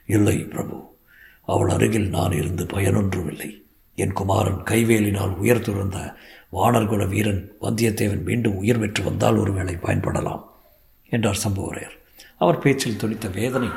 இல்லை 0.05 0.37
பிரபு. 0.37 0.95
அவள் 1.45 1.69
அருகில் 1.69 2.09
நான் 2.09 2.31
இருந்து 2.31 2.63
பயனொன்றுமில்லை. 2.63 3.49
என் 3.95 4.13
குமாரன் 4.13 4.63
கைவேலினால் 4.63 5.35
உயர் 5.35 5.61
துறந்த 5.61 6.15
வானர்குல 6.51 7.07
வீரன் 7.07 7.51
வந்தியத்தேவன் 7.61 8.23
மீண்டும் 8.23 8.55
உயிர் 8.55 8.79
பெற்று 8.79 9.03
வந்தால் 9.03 9.35
ஒருவேளை 9.35 9.75
பயன்படலாம் 9.75 10.43
என்றார் 11.09 11.43
சம்புவரையர். 11.43 11.95
அவர் 12.37 12.59
பேச்சில் 12.59 12.99
துணித்த 13.03 13.33
வேதனை 13.33 13.69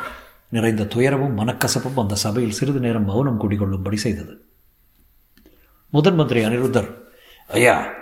நிறைந்த 0.49 0.85
துயரமும் 0.85 1.39
மனக்கசப்பும் 1.39 2.01
அந்த 2.01 2.15
சபையில் 2.15 2.53
சிறிது 2.53 2.81
நேரம் 2.81 3.05
மௌனம் 3.05 3.41
குடிகொள்ளும்படி 3.41 3.95
செய்தது. 3.95 4.45
முதன் 5.91 6.15
மந்திரி 6.15 6.45
அனிருத்தர் 6.45 6.91
ஐயா 7.49 7.99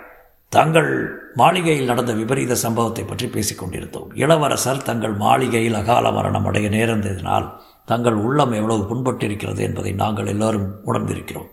தங்கள் 0.49 1.21
மாளிகையில் 1.35 1.85
நடந்த 1.85 2.13
விபரீத 2.13 2.55
சம்பவத்தை 2.55 3.03
பற்றி 3.03 3.27
பேசிக் 3.27 3.57
கொண்டிருந்தோம். 3.57 4.15
இளவரசர் 4.15 4.81
தங்கள் 4.81 5.13
மாளிகையில் 5.13 5.73
அகால 5.73 6.11
மரணம் 6.11 6.45
அடைய 6.45 6.69
நேர்ந்ததினால் 6.69 7.53
தங்கள் 7.85 8.13
உள்ளம் 8.13 8.51
எவ்வளவு 8.51 8.81
புண்பட்டிருக்கிறது 8.89 9.59
என்பதை 9.59 9.91
நாங்கள் 9.91 10.25
எல்லோரும் 10.25 10.75
உணர்ந்திருக்கிறோம். 10.85 11.47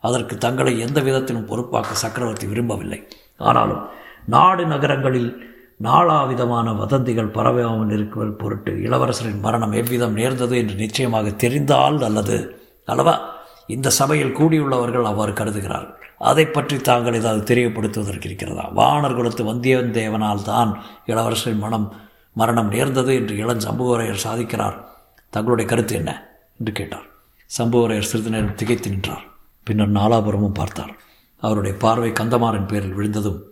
அதற்கு 0.00 0.38
தங்களை 0.38 0.80
எந்த 0.80 1.00
விதத்திலும் 1.00 1.48
பொறுப்பாக்க 1.48 1.90
சக்கரவர்த்தி 1.92 2.46
விரும்பவில்லை. 2.46 3.08
ஆனாலும் 3.38 3.88
நாடு 4.26 4.66
நகரங்களில் 4.66 5.50
நாலாவிதமான 5.82 6.72
வதந்திகள் 6.72 7.34
பரவாமல் 7.34 7.90
இருக்கிற 7.90 8.26
பொருட்டு 8.26 8.72
இளவரசரின் 8.72 9.40
மரணம் 9.40 9.72
எவ்விதம் 9.72 10.12
நேர்ந்தது 10.12 10.58
என்று 10.58 10.74
நிச்சயமாக 10.74 11.30
தெரிந்தால் 11.30 12.02
அல்லது 12.02 12.60
அல்லவா? 12.84 13.31
இந்த 13.66 13.90
சபையில் 13.90 14.36
கூடியுள்ளவர்கள் 14.36 15.04
அவ்வாறு 15.04 15.32
கருதுகிறார்கள் 15.32 15.98
அதை 16.18 16.46
பற்றி 16.46 16.76
தாங்கள் 16.76 17.14
ஏதாவது 17.14 17.54
தெரியப்படுத்துவதற்கு 17.54 18.24
இருக்கிறதா? 18.24 18.72
வானர் 18.76 19.14
குலத்து 19.14 19.54
வந்தியந்தேவனால் 19.54 20.42
தான் 20.42 20.82
இளவரசரின் 21.06 21.58
மனம் 21.58 21.92
மரணம் 22.32 22.68
நேர்ந்தது 22.68 23.14
என்று 23.14 23.36
இளம் 23.36 23.60
சம்புவரையர் 23.60 24.24
சாதிக்கிறார். 24.24 24.76
தங்களுடைய 25.30 25.70
கருத்து 25.70 25.94
என்ன? 25.94 26.30
என்று 26.58 26.72
கேட்டார். 26.72 27.06
சம்புவரையர் 27.58 28.10
சிறிது 28.10 28.30
நேரம் 28.30 28.54
திகைத்து 28.54 28.90
நின்றார். 28.90 29.24
பின்னர் 29.64 29.92
நாலாபுரமும் 29.92 30.54
பார்த்தார். 30.54 30.96
அவருடைய 31.38 31.76
பார்வை 31.76 32.10
கந்தமாறன் 32.10 32.66
பேரில் 32.66 32.94
விழுந்ததும் 32.94 33.50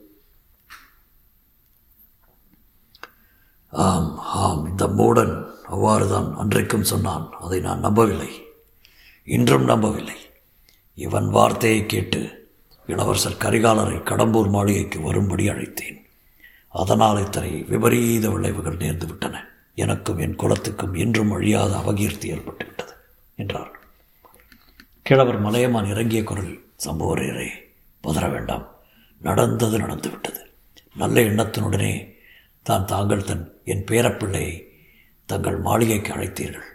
ஆம் 3.72 4.18
ஆம் 4.18 4.66
இந்த 4.66 4.86
மூடன் 4.86 5.46
அவ்வாறுதான் 5.68 6.34
அன்றைக்கும் 6.34 6.82
சொன்னான். 6.82 7.30
அதை 7.40 7.60
நான் 7.60 7.80
நம்பவில்லை. 7.80 8.49
இன்றும் 9.36 9.64
நம்பவில்லை. 9.64 10.14
இவன் 10.94 11.28
வார்த்தையை 11.28 11.86
கேட்டு 11.86 12.50
இளவரசர் 12.86 13.36
கரிகாலரை 13.38 13.98
கடம்பூர் 14.02 14.48
மாளிகைக்கு 14.48 15.00
வரும்படி 15.00 15.48
அழைத்தேன். 15.48 15.98
அதனால் 16.68 17.24
இத்தனை 17.24 17.50
விபரீத 17.68 18.30
விளைவுகள் 18.30 18.76
நேர்ந்து 18.76 19.06
விட்டன 19.06 19.44
எனக்கும் 19.74 20.18
என் 20.18 20.36
குலத்துக்கும் 20.36 20.94
என்றும் 20.94 21.32
அழியாத 21.32 21.76
அவகீர்த்தி 21.76 22.32
ஏற்பட்டுவிட்டது 22.32 22.94
என்றார். 23.34 23.70
கிழவர் 25.02 25.40
மலையமான் 25.40 25.90
இறங்கிய 25.90 26.24
குரல் 26.24 26.52
சம்பவரையரே 26.84 27.50
பதற 28.04 28.30
வேண்டாம். 28.30 28.66
நடந்தது 29.20 29.78
நடந்துவிட்டது. 29.78 30.42
நல்ல 30.94 31.20
எண்ணத்தினுடனே 31.20 31.94
தான் 32.62 32.84
தாங்கள் 32.84 33.24
தன் 33.24 33.46
என் 33.64 33.84
பேரப்பிள்ளையை 33.84 34.64
தங்கள் 35.26 35.58
மாளிகைக்கு 35.58 36.12
அழைத்தீர்கள். 36.12 36.68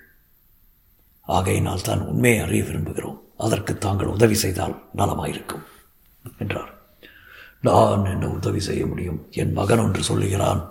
ஆகையினால் 1.26 1.82
தான் 1.82 2.02
உண்மையை 2.02 2.40
அறிய 2.40 2.64
விரும்புகிறோம். 2.64 3.20
அதற்கு 3.38 3.78
தாங்கள் 3.78 4.08
உதவி 4.08 4.34
செய்தால் 4.34 4.84
நலமாயிருக்கும் 4.98 5.64
என்றார். 6.38 6.74
நான் 7.62 8.06
என்ன 8.06 8.28
உதவி 8.28 8.60
செய்ய 8.60 8.86
முடியும்? 8.86 9.28
என் 9.32 9.54
மகன் 9.54 9.80
ஒன்று 9.80 10.04
சொல்லுகிறான். 10.04 10.70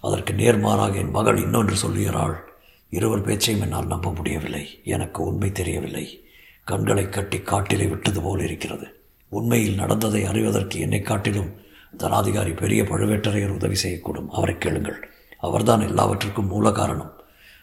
அதற்கு 0.00 0.32
நேர்மாறாக 0.32 0.94
என் 0.94 1.10
மகள் 1.10 1.36
இன்னொன்று 1.36 1.76
சொல்லுகிறாள். 1.76 2.52
இருவர் 2.90 3.22
பேச்சையும் 3.22 3.62
என்னால் 3.62 3.86
நம்ப 3.86 4.12
முடியவில்லை. 4.12 4.80
எனக்கு 4.84 5.22
உண்மை 5.22 5.52
தெரியவில்லை. 5.52 6.28
கண்களை 6.64 7.08
கட்டி 7.08 7.40
காட்டிலே 7.40 7.86
விட்டது 7.86 8.22
போல் 8.22 8.40
இருக்கிறது. 8.40 9.00
உண்மையில் 9.28 9.74
நடந்ததை 9.74 10.24
அறிவதற்கு 10.24 10.80
என்னை 10.80 11.00
காட்டிலும் 11.00 11.54
தனாதிகாரி 11.98 12.56
பெரிய 12.56 12.82
பழுவேட்டரையர் 12.82 13.54
உதவி 13.54 13.76
செய்யக்கூடும். 13.82 14.26
அவரை 14.30 14.58
கேளுங்கள். 14.58 15.10
அவர்தான் 15.38 15.80
எல்லாவற்றிற்கும் 15.80 16.46
மூல 16.46 16.72
காரணம். 16.72 17.20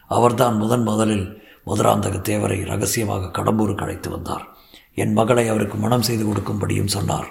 அவர்தான் 0.08 0.56
முதன் 0.56 0.82
முதலில் 0.82 1.42
மதுராந்தக 1.66 2.16
தேவரை 2.16 2.64
ரகசியமாக 2.64 3.42
கடம்பூருக்கு 3.42 3.82
அழைத்து 3.82 4.10
வந்தார். 4.10 4.56
என் 4.94 5.12
மகளை 5.12 5.48
அவருக்கு 5.48 5.76
மனம் 5.76 6.02
செய்து 6.02 6.24
கொடுக்கும்படியும் 6.26 6.94
சொன்னார். 6.96 7.28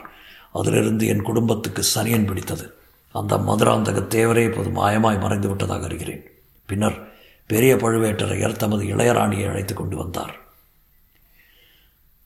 அதிலிருந்து 0.52 1.08
என் 1.08 1.22
குடும்பத்துக்கு 1.22 1.84
சனியன் 1.96 2.26
பிடித்தது. 2.26 2.74
அந்த 3.12 3.38
மதுராந்தக 3.38 4.00
தேவரே 4.16 4.44
இப்போது 4.44 4.70
மாயமாய் 4.70 5.20
மறைந்து 5.20 5.48
விட்டதாக 5.48 5.88
அறிகிறேன். 5.88 6.24
பின்னர் 6.66 7.12
பெரிய 7.46 7.76
பழுவேட்டரையர் 7.76 8.56
தமது 8.56 8.84
இளையராணியை 8.84 9.50
அழைத்து 9.50 9.74
கொண்டு 9.74 9.98
வந்தார். 9.98 10.34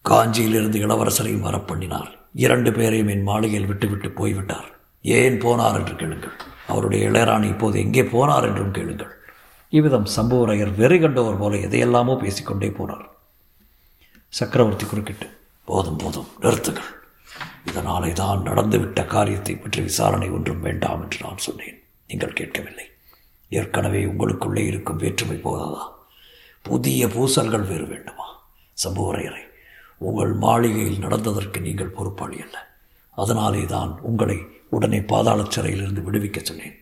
காஞ்சியிலிருந்து 0.05 0.77
இளவரசரையும் 0.85 1.45
வரப்பண்ணினார் 1.47 2.11
இரண்டு 2.33 2.71
பேரையும் 2.71 3.07
என் 3.07 3.23
மாளிகையில் 3.23 3.67
விட்டுவிட்டு 3.67 4.11
போய்விட்டார். 4.11 4.79
ஏன் 5.01 5.41
போனார் 5.41 5.73
என்று 5.73 5.95
கேளுங்கள். 5.95 6.35
அவருடைய 6.67 7.09
இளையராணி 7.09 7.43
இப்போது 7.43 7.79
எங்கே 7.79 8.01
போனார் 8.01 8.43
என்றும் 8.43 8.71
கேளுங்கள். 8.71 9.13
இவ்விதம் 9.71 10.05
சம்புவரையர் 10.15 10.75
வெறி 10.75 10.99
கண்டவர் 10.99 11.37
போல 11.37 11.55
எதையெல்லாமோ 11.57 12.13
பேசிக்கொண்டே 12.21 12.69
போனார். 12.69 13.07
சக்கரவர்த்தி 14.29 14.85
குறுக்கிட்டு 14.85 15.27
போதும் 15.65 15.97
போதும் 15.97 16.29
நிறுத்துங்கள். 16.41 16.91
இதனாலே 17.69 18.13
தான் 18.13 18.41
நடந்துவிட்ட 18.41 19.05
காரியத்தை 19.05 19.55
பற்றி 19.55 19.81
விசாரணை 19.81 20.29
ஒன்றும் 20.29 20.59
வேண்டாம் 20.59 21.01
என்று 21.03 21.19
நான் 21.25 21.37
சொன்னேன். 21.37 21.83
நீங்கள் 22.07 22.37
கேட்கவில்லை. 22.39 22.85
ஏற்கனவே 23.49 24.05
உங்களுக்குள்ளே 24.05 24.63
இருக்கும் 24.65 24.97
வேற்றுமை 24.97 25.37
போதாதா? 25.37 25.83
புதிய 26.61 27.07
பூசல்கள் 27.07 27.67
வேறு 27.67 27.85
வேண்டுமா? 27.85 28.27
சம்புவரையரை 28.77 29.43
உங்கள் 29.97 30.33
மாளிகையில் 30.33 31.03
நடந்ததற்கு 31.05 31.59
நீங்கள் 31.61 31.95
பொறுப்பாளி 31.97 32.41
அல்ல. 32.41 32.57
அதனாலே 33.11 33.65
தான் 33.65 33.99
உங்களை 33.99 34.37
உடனே 34.69 34.99
பாதாள 35.01 35.45
சிறையிலிருந்து 35.49 36.01
விடுவிக்கச் 36.01 36.49
சொன்னேன். 36.49 36.75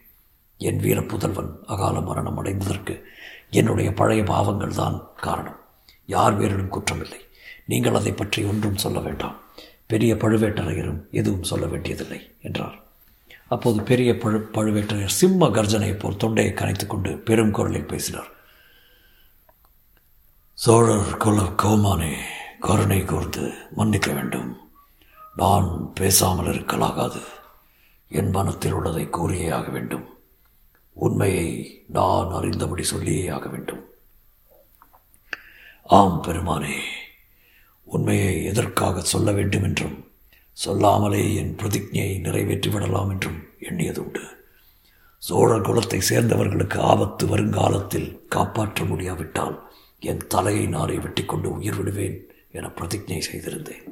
என் 0.57 0.77
வீர 0.77 1.01
புதல்வன் 1.01 1.57
அகால 1.65 2.01
மரணம் 2.01 2.45
அடைந்ததற்கு 2.45 3.01
என்னுடைய 3.49 3.93
பழைய 3.93 4.23
பாவங்கள் 4.23 4.73
தான் 4.73 5.09
காரணம். 5.15 5.59
யார் 6.05 6.37
பேரிலும் 6.37 6.71
குற்றமில்லை. 6.71 7.19
நீங்கள் 7.65 7.93
அதை 7.93 8.11
பற்றி 8.11 8.43
ஒன்றும் 8.43 8.77
சொல்ல 8.77 8.99
வேண்டாம். 8.99 9.35
பெரிய 9.87 10.15
பழுவேட்டரையரும் 10.15 11.09
எதுவும் 11.11 11.43
சொல்ல 11.43 11.65
வேண்டியதில்லை 11.65 12.31
என்றார். 12.41 12.83
அப்போது 13.47 13.81
பெரிய 13.81 14.17
பழு 14.17 14.49
பழுவேட்டரையர் 14.51 15.05
சிம்ம 15.05 15.47
கர்ஜனையை 15.47 15.99
போல் 15.99 16.17
தொண்டையை 16.17 16.53
கனைத்துக் 16.53 16.87
கொண்டு 16.87 17.17
பெரும் 17.17 17.51
குரலில் 17.51 17.85
பேசினார். 17.85 18.27
சோழர் 20.53 21.17
குல 21.17 21.41
கோமானே 21.41 22.13
கருணை 22.59 23.03
கூர்ந்து 23.03 23.53
மன்னிக்க 23.71 24.11
வேண்டும். 24.11 24.57
நான் 25.35 25.91
பேசாமல் 25.93 26.45
இருக்கலாகாது. 26.45 27.21
என் 28.07 28.29
மனத்தில் 28.29 28.71
உள்ளதை 28.71 29.07
கூறியே 29.11 29.53
ஆக 29.53 29.69
வேண்டும். 29.69 30.14
உண்மையை 30.95 31.83
நான் 31.87 32.27
அறிந்தபடி 32.27 32.81
சொல்லியே 32.81 33.27
ஆக 33.27 33.47
வேண்டும். 33.47 33.83
ஆம் 35.83 36.23
பெருமானே 36.23 36.77
உண்மையை 37.83 38.43
எதற்காக 38.43 39.01
சொல்ல 39.01 39.31
வேண்டும் 39.31 39.63
என்றும் 39.63 40.11
சொல்லாமலே 40.53 41.35
என் 41.35 41.57
பிரதிஜையை 41.57 42.19
நிறைவேற்றி 42.19 42.69
விடலாம் 42.69 43.09
என்றும் 43.09 43.47
எண்ணியதுண்டு 43.59 44.23
சோழர் 45.17 45.61
குலத்தை 45.61 45.99
சேர்ந்தவர்களுக்கு 45.99 46.79
ஆபத்து 46.79 47.27
வருங்காலத்தில் 47.27 48.25
காப்பாற்ற 48.27 48.83
முடியாவிட்டால் 48.83 49.63
என் 49.99 50.27
தலையை 50.27 50.67
நாரை 50.67 50.97
வெட்டி 50.97 51.23
கொண்டு 51.25 51.51
உயிர் 51.51 51.75
விடுவேன் 51.75 52.29
என 52.51 52.67
பிரதிஜை 52.67 53.21
செய்திருந்தேன். 53.31 53.85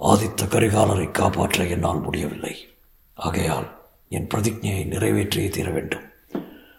ஆதித்த 0.00 0.46
கரிகாலரை 0.46 1.10
காப்பாற்ற 1.10 1.64
என்னால் 1.64 2.00
முடியவில்லை. 2.00 2.68
ஆகையால் 3.14 3.77
என் 4.08 4.26
பிரதிஜையை 4.34 4.86
நிறைவேற்றியே 4.86 5.48
தீர 5.48 5.70
வேண்டும். 5.70 6.06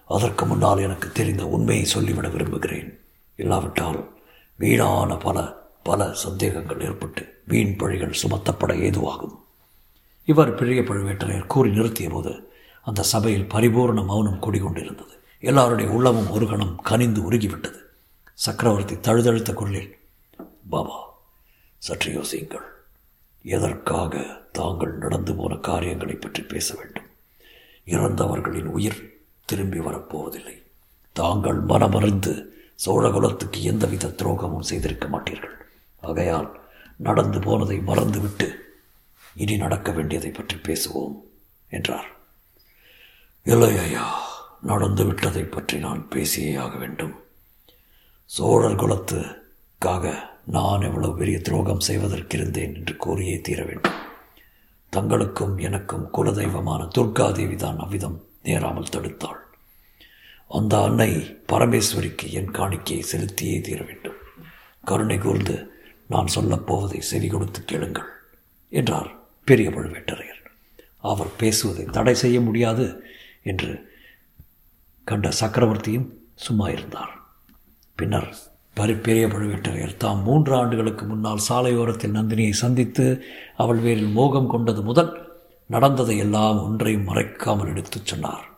அதற்கு 0.08 0.46
முன்னால் 0.46 0.80
எனக்கு 0.80 1.12
தெரிந்த 1.12 1.48
உண்மையை 1.48 1.86
சொல்லிவிட 1.86 2.28
விரும்புகிறேன். 2.28 3.00
இல்லாவிட்டால் 3.36 4.00
வீணான 4.56 5.18
பல 5.18 5.58
பல 5.84 6.14
சந்தேகங்கள் 6.14 6.82
ஏற்பட்டு 6.82 7.42
வீண் 7.46 7.76
பழிகள் 7.78 8.20
சுமத்தப்பட 8.22 8.74
ஏதுவாகும். 8.88 9.36
இவர் 10.26 10.56
பெரிய 10.56 10.82
பழுவேட்டரையர் 10.82 11.46
கூறி 11.46 11.70
நிறுத்திய 11.70 12.10
போது 12.10 12.52
அந்த 12.82 13.02
சபையில் 13.04 13.48
பரிபூர்ண 13.48 14.06
மௌனம் 14.06 14.42
குடிகொண்டிருந்தது. 14.42 15.16
எல்லாருடைய 15.40 15.92
உள்ளமும் 15.92 16.32
ஒரு 16.32 16.48
கணம் 16.48 16.76
கனிந்து 16.76 17.32
உருகிவிட்டது. 17.32 17.80
சக்கரவர்த்தி 18.34 19.00
தழுதழுத்த 19.00 19.54
குரலில் 19.54 19.98
பாபா 20.70 21.00
சற்று 21.78 22.22
யோசியுங்கள். 22.22 22.68
எதற்காக 23.42 24.24
தாங்கள் 24.52 24.94
நடந்து 24.94 25.36
போன 25.36 25.56
காரியங்களை 25.56 26.16
பற்றி 26.16 26.44
பேச 26.44 26.76
வேண்டும்? 26.76 27.09
இறந்தவர்களின் 27.96 28.70
உயிர் 28.78 29.00
திரும்பி 29.46 29.80
வரப்போவதில்லை. 29.80 30.56
தாங்கள் 31.16 31.60
மனமறிந்து 31.62 32.34
சோழகுலத்துக்கு 32.86 33.60
எந்தவித 33.72 34.14
துரோகமும் 34.20 34.68
செய்திருக்க 34.70 35.06
மாட்டீர்கள். 35.08 35.56
ஆகையால் 36.04 36.50
நடந்து 37.08 37.40
போனதை 37.40 37.78
மறந்துவிட்டு 37.80 38.48
இனி 39.36 39.56
நடக்க 39.58 39.90
வேண்டியதை 39.92 40.32
பற்றி 40.32 40.58
பேசுவோம் 40.68 41.18
என்றார். 41.72 42.10
இல்லை 43.46 43.74
ஐயா 43.78 44.06
நடந்து 44.62 45.04
விட்டதை 45.06 45.44
பற்றி 45.44 45.78
நான் 45.80 46.02
பேசியே 46.08 46.54
ஆக 46.56 46.74
வேண்டும். 46.78 47.14
சோழர் 48.30 48.80
குலத்துக்காக 48.82 50.14
நான் 50.46 50.82
எவ்வளவு 50.82 51.14
பெரிய 51.16 51.38
துரோகம் 51.40 51.86
செய்வதற்கிருந்தேன் 51.88 52.76
என்று 52.76 52.96
கூறியே 53.06 53.36
தீர 53.42 53.60
வேண்டும். 53.64 53.98
தங்களுக்கும் 54.94 55.56
எனக்கும் 55.58 56.06
குலதெய்வமான 56.18 56.82
துர்காதேவி 56.98 57.56
தான் 57.56 57.78
அவ்விதம் 57.78 58.18
நேராமல் 58.44 58.92
தடுத்தாள். 58.96 59.42
அந்த 60.48 60.74
அன்னை 60.84 61.12
பரமேஸ்வரிக்கு 61.52 62.28
என் 62.32 62.52
காணிக்கையை 62.52 63.04
செலுத்தியே 63.12 63.58
தீர 63.62 63.80
வேண்டும். 63.84 64.20
கருணை 64.84 65.18
கூர்ந்து 65.18 65.56
நான் 66.08 66.34
சொல்லப்போவதை 66.36 67.00
செவி 67.00 67.28
கொடுத்து 67.28 67.66
கேளுங்கள் 67.66 68.10
என்றார் 68.74 69.10
பெரிய 69.48 69.70
பழுவேட்டரையர் 69.70 70.42
அவர் 71.12 71.32
பேசுவதை 71.38 71.86
தடை 71.86 72.16
செய்ய 72.16 72.38
முடியாது 72.42 72.86
என்று 73.44 73.72
கண்ட 75.08 75.30
சக்கரவர்த்தியும் 75.42 76.10
சும்மா 76.46 76.70
இருந்தார். 76.70 77.14
பின்னர் 77.98 78.30
பெரிய 78.80 79.28
பழுவேட்டரையர் 79.28 79.98
தாம் 79.98 80.24
மூன்று 80.24 80.56
ஆண்டுகளுக்கு 80.56 81.06
முன்னால் 81.06 81.40
சாலையோரத்தில் 81.50 82.16
நந்தினியை 82.16 82.52
சந்தித்து 82.52 83.24
அவள் 83.58 83.78
வேரில் 83.78 84.12
மோகம் 84.12 84.48
கொண்டது 84.48 84.82
முதல் 84.82 85.28
நடந்ததை 85.68 86.18
எல்லாம் 86.18 86.64
ஒன்றையும் 86.64 87.08
மறைக்காமல் 87.08 87.68
எடுத்துச் 87.68 88.06
சொன்னார். 88.06 88.50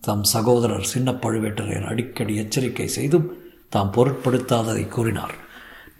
தம் 0.00 0.24
சகோதரர் 0.24 0.84
சின்ன 0.84 1.12
பழுவேட்டரையர் 1.12 1.86
அடிக்கடி 1.86 2.36
எச்சரிக்கை 2.36 2.88
செய்தும் 2.88 3.36
தாம் 3.68 3.92
பொருட்படுத்தாததை 3.92 4.88
கூறினார். 4.88 5.34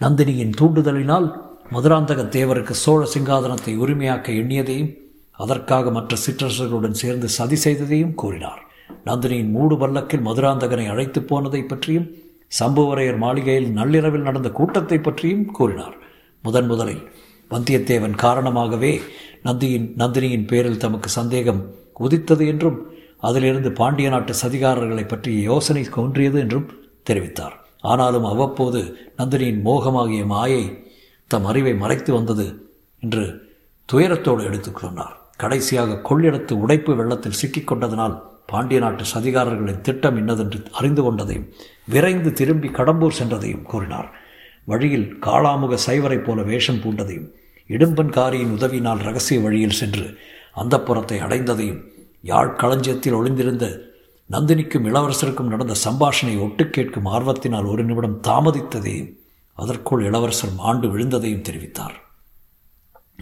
நந்தினியின் 0.00 0.54
தூண்டுதலினால் 0.60 1.40
மதுராந்தக 1.72 2.22
தேவருக்கு 2.22 2.70
சோழ 2.70 3.08
சிங்காதனத்தை 3.14 3.76
உரிமையாக்க 3.76 4.32
எண்ணியதையும் 4.32 4.94
அதற்காக 5.30 5.90
மற்ற 5.90 6.16
சிற்றரசர்களுடன் 6.26 6.90
சேர்ந்து 6.90 7.28
சதி 7.28 7.56
செய்ததையும் 7.64 8.14
கூறினார். 8.14 8.62
நந்தினியின் 9.04 9.50
மூடு 9.50 9.78
பல்லக்கில் 9.78 10.26
மதுராந்தகனை 10.26 10.88
அழைத்து 10.88 11.22
போனதை 11.22 11.62
பற்றியும் 11.62 12.26
சம்புவரையர் 12.60 13.16
மாளிகையில் 13.16 13.70
நள்ளிரவில் 13.70 14.20
நடந்த 14.20 14.50
கூட்டத்தை 14.50 14.98
பற்றியும் 14.98 15.46
கூறினார். 15.46 15.96
முதன் 16.42 16.66
முதலில் 16.66 17.12
வந்தியத்தேவன் 17.50 18.14
காரணமாகவே 18.14 19.00
நந்தியின் 19.42 19.94
நந்தினியின் 19.96 20.46
பேரில் 20.46 20.78
தமக்கு 20.78 21.08
சந்தேகம் 21.08 21.74
உதித்தது 21.98 22.46
என்றும் 22.46 22.90
அதிலிருந்து 23.18 23.72
பாண்டிய 23.72 24.08
நாட்டு 24.08 24.32
சதிகாரர்களை 24.42 25.08
பற்றிய 25.08 25.42
யோசனை 25.42 25.82
தோன்றியது 25.82 26.38
என்றும் 26.38 26.70
தெரிவித்தார். 27.10 27.56
ஆனாலும் 27.80 28.24
அவ்வப்போது 28.24 28.96
நந்தினியின் 29.16 29.64
மோகமாகிய 29.64 30.26
மாயை 30.26 30.86
தம் 31.26 31.44
அறிவை 31.44 31.74
மறைத்து 31.74 32.12
வந்தது 32.12 32.46
என்று 33.00 33.24
துயரத்தோடு 33.92 34.42
எடுத்துக் 34.42 34.78
சொன்னார் 34.78 35.16
கடைசியாக 35.36 36.00
கொள்ளிடத்து 36.02 36.52
உடைப்பு 36.52 36.96
வெள்ளத்தில் 36.96 37.32
சிக்கிக் 37.32 37.66
கொண்டதனால் 37.66 38.37
பாண்டிய 38.50 38.80
நாட்டு 38.80 39.04
சதிகாரர்களின் 39.14 39.80
திட்டம் 39.80 40.16
இன்னதென்று 40.16 40.58
அறிந்து 40.70 41.02
கொண்டதையும் 41.02 41.48
விரைந்து 41.86 42.32
திரும்பி 42.32 42.68
கடம்பூர் 42.68 43.18
சென்றதையும் 43.18 43.62
கூறினார். 43.62 44.08
வழியில் 44.64 45.08
காளாமுக 45.20 45.78
சைவரைப் 45.86 46.24
போல 46.24 46.42
வேஷம் 46.42 46.80
பூண்டதையும் 46.82 47.28
இடும்பன்காரியின் 47.68 48.54
உதவியினால் 48.56 49.02
ரகசிய 49.02 49.40
வழியில் 49.40 49.78
சென்று 49.80 50.06
அந்த 50.52 50.80
புறத்தை 50.80 51.18
அடைந்ததையும் 51.18 51.80
யாழ் 52.22 52.56
களஞ்சியத்தில் 52.56 53.12
ஒளிந்திருந்த 53.12 53.66
நந்தினிக்கும் 54.30 54.86
இளவரசருக்கும் 54.90 55.52
நடந்த 55.52 55.74
சம்பாஷணை 55.84 56.34
ஒட்டு 56.38 56.70
கேட்கும் 56.70 57.06
ஆர்வத்தினால் 57.06 57.70
ஒரு 57.70 57.84
நிமிடம் 57.84 58.20
தாமதித்ததையும் 58.22 59.12
அதற்குள் 59.58 60.04
இளவரசர் 60.04 60.54
மாண்டு 60.54 60.88
விழுந்ததையும் 60.88 61.46
தெரிவித்தார். 61.48 61.96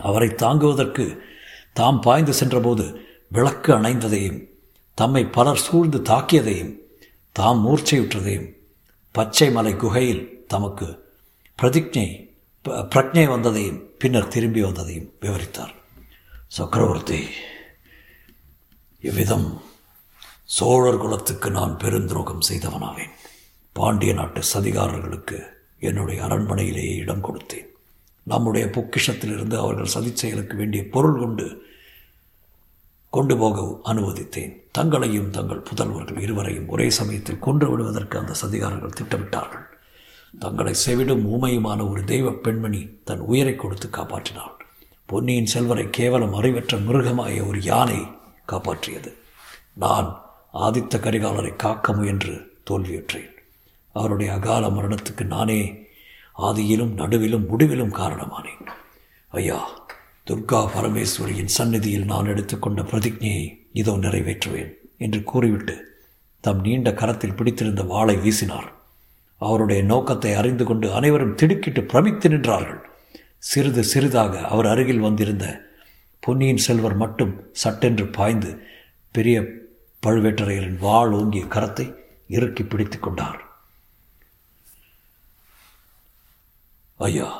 அவரை 0.00 0.28
தாங்குவதற்கு 0.34 1.04
தாம் 1.72 2.00
பாய்ந்து 2.00 2.32
சென்றபோது 2.32 2.84
விளக்கு 3.28 3.70
அணைந்ததையும் 3.74 4.38
தம்மை 4.98 5.24
பலர் 5.26 5.56
சூழ்ந்து 5.56 5.98
தாக்கியதையும் 5.98 6.74
தாம் 7.32 7.66
மூர்ச்சையுற்றதையும் 7.66 8.54
பச்சை 9.12 9.50
மலை 9.50 9.76
குகையில் 9.76 10.44
தமக்கு 10.46 11.14
பிரதிஜை 11.62 12.34
பிரஜை 12.64 13.24
வந்ததையும் 13.32 13.82
பின்னர் 13.98 14.28
திரும்பி 14.28 14.62
வந்ததையும் 14.62 15.10
விவரித்தார். 15.20 15.74
சக்கரவர்த்தி 16.46 17.28
இவ்விதம் 19.00 19.60
சோழர் 20.44 20.98
குலத்துக்கு 20.98 21.50
நான் 21.50 21.76
பெருந்துரோகம் 21.76 22.46
செய்தவனாவேன். 22.48 23.14
பாண்டிய 23.72 24.12
நாட்டு 24.12 24.42
சதிகாரர்களுக்கு 24.54 25.38
என்னுடைய 25.78 26.24
அரண்மனையிலேயே 26.24 26.96
இடம் 26.96 27.24
கொடுத்தேன். 27.24 27.68
நம்முடைய 28.22 28.66
பொக்கிஷத்திலிருந்து 28.66 29.56
அவர்கள் 29.58 29.94
சதி 29.96 30.12
செயலுக்கு 30.14 30.56
வேண்டிய 30.56 30.88
பொருள் 30.88 31.18
கொண்டு 31.18 31.65
கொண்டு 33.16 33.34
போக 33.36 33.80
அனுமதித்தேன். 33.84 34.52
தங்களையும் 34.72 35.30
தங்கள் 35.30 35.62
புதல்வர்கள் 35.62 36.20
இருவரையும் 36.20 36.68
ஒரே 36.68 36.90
சமயத்தில் 36.90 37.38
கொன்று 37.38 37.70
விடுவதற்கு 37.70 38.18
அந்த 38.18 38.34
சதிகாரர்கள் 38.42 38.96
திட்டமிட்டார்கள். 39.00 39.64
தங்களை 40.38 40.74
செவிடும் 40.86 41.24
ஊமையுமான 41.26 41.90
ஒரு 41.90 42.04
தெய்வ 42.04 42.32
பெண்மணி 42.32 42.82
தன் 43.04 43.18
உயிரை 43.18 43.56
கொடுத்து 43.56 43.88
காப்பாற்றினாள். 43.92 44.54
பொன்னியின் 45.06 45.46
செல்வரை 45.46 45.90
கேவலம் 45.90 46.34
அறிவற்ற 46.34 46.78
மிருகமாய 46.78 47.48
ஒரு 47.48 47.60
யானை 47.62 48.00
காப்பாற்றியது. 48.48 49.12
நான் 49.72 50.08
ஆதித்த 50.54 50.94
கரிகாலரை 50.98 51.56
காக்க 51.56 51.92
முயன்று 51.92 52.34
தோல்வியுற்றேன். 52.70 53.32
அவருடைய 53.92 54.32
அகால 54.32 54.66
மரணத்துக்கு 54.68 55.24
நானே 55.24 55.60
ஆதியிலும் 56.38 56.94
நடுவிலும் 56.94 57.48
முடிவிலும் 57.48 57.94
காரணமானேன். 57.94 58.66
ஐயா 59.28 59.60
துர்கா 60.26 60.60
பரமேஸ்வரியின் 60.74 61.52
சந்நிதியில் 61.56 62.04
நான் 62.04 62.26
எடுத்துக்கொண்ட 62.26 62.82
பிரதிஜையை 62.82 63.42
இதோ 63.72 63.92
நிறைவேற்றுவேன் 63.96 64.70
என்று 64.98 65.22
கூறிவிட்டு 65.22 65.74
தம் 66.40 66.60
நீண்ட 66.60 66.88
கரத்தில் 66.92 67.34
பிடித்திருந்த 67.34 67.82
வாளை 67.82 68.16
வீசினார். 68.16 68.66
அவருடைய 69.40 69.82
நோக்கத்தை 69.82 70.32
அறிந்து 70.34 70.64
கொண்டு 70.64 70.92
அனைவரும் 70.92 71.34
திடுக்கிட்டு 71.34 71.82
பிரமித்து 71.84 72.28
நின்றார்கள். 72.28 72.80
சிறிது 73.38 73.84
சிறிதாக 73.84 74.40
அவர் 74.40 74.66
அருகில் 74.66 75.04
வந்திருந்த 75.06 75.46
பொன்னியின் 76.22 76.64
செல்வர் 76.66 76.96
மட்டும் 76.96 77.32
சட்டென்று 77.52 78.06
பாய்ந்து 78.08 78.50
பெரிய 79.14 79.36
பழுவேட்டரையரின் 80.02 80.78
வாள் 80.78 81.10
ஓங்கிய 81.10 81.44
கரத்தை 81.44 81.86
இறுக்கி 82.28 82.64
பிடித்து 82.64 82.98
கொண்டார். 82.98 83.40
ஐயா 87.00 87.30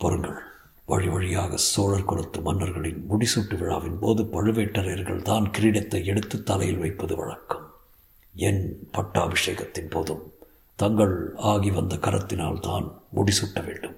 பொருங்கள் 0.00 0.45
வழி 0.86 1.08
வழியாக 1.08 1.56
சோழர் 1.56 2.04
குலத்து 2.04 2.40
மன்னர்களின் 2.40 3.06
முடிசூட்டு 3.10 3.58
விழாவின் 3.58 3.98
போது 3.98 4.22
பழுவேட்டரையர்கள் 4.22 5.22
தான் 5.22 5.50
கிரீடத்தை 5.58 6.04
எடுத்து 6.04 6.42
தலையில் 6.42 6.78
வைப்பது 6.78 7.16
வழக்கம். 7.16 7.74
என் 8.34 8.90
பட்டாபிஷேகத்தின் 8.92 9.90
போதும் 9.90 10.32
தங்கள் 10.74 11.32
ஆகி 11.36 11.70
வந்த 11.70 11.96
கரத்தினால் 11.96 12.60
தான் 12.60 13.00
முடிசூட்ட 13.14 13.64
வேண்டும். 13.64 13.96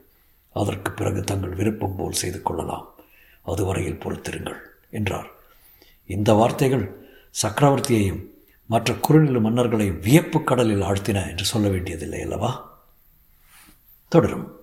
அதற்கு 0.52 0.92
பிறகு 0.92 1.22
தங்கள் 1.22 1.54
விருப்பம் 1.54 1.96
போல் 1.96 2.12
செய்து 2.12 2.42
கொள்ளலாம். 2.42 2.94
அதுவரையில் 3.42 4.00
பொறுத்திருங்கள் 4.00 4.58
என்றார். 4.90 5.30
இந்த 6.06 6.32
வார்த்தைகள் 6.32 7.06
சக்கரவர்த்தியையும் 7.42 8.24
மற்ற 8.66 8.94
குறுநில 8.94 9.38
மன்னர்களையும் 9.38 10.00
வியப்பு 10.00 10.44
கடலில் 10.44 10.80
ஆழ்த்தின 10.80 11.28
என்று 11.30 11.44
சொல்ல 11.44 11.68
வேண்டியதில்லை 11.68 12.20
அல்லவா? 12.20 12.80
தொடரும். 14.08 14.57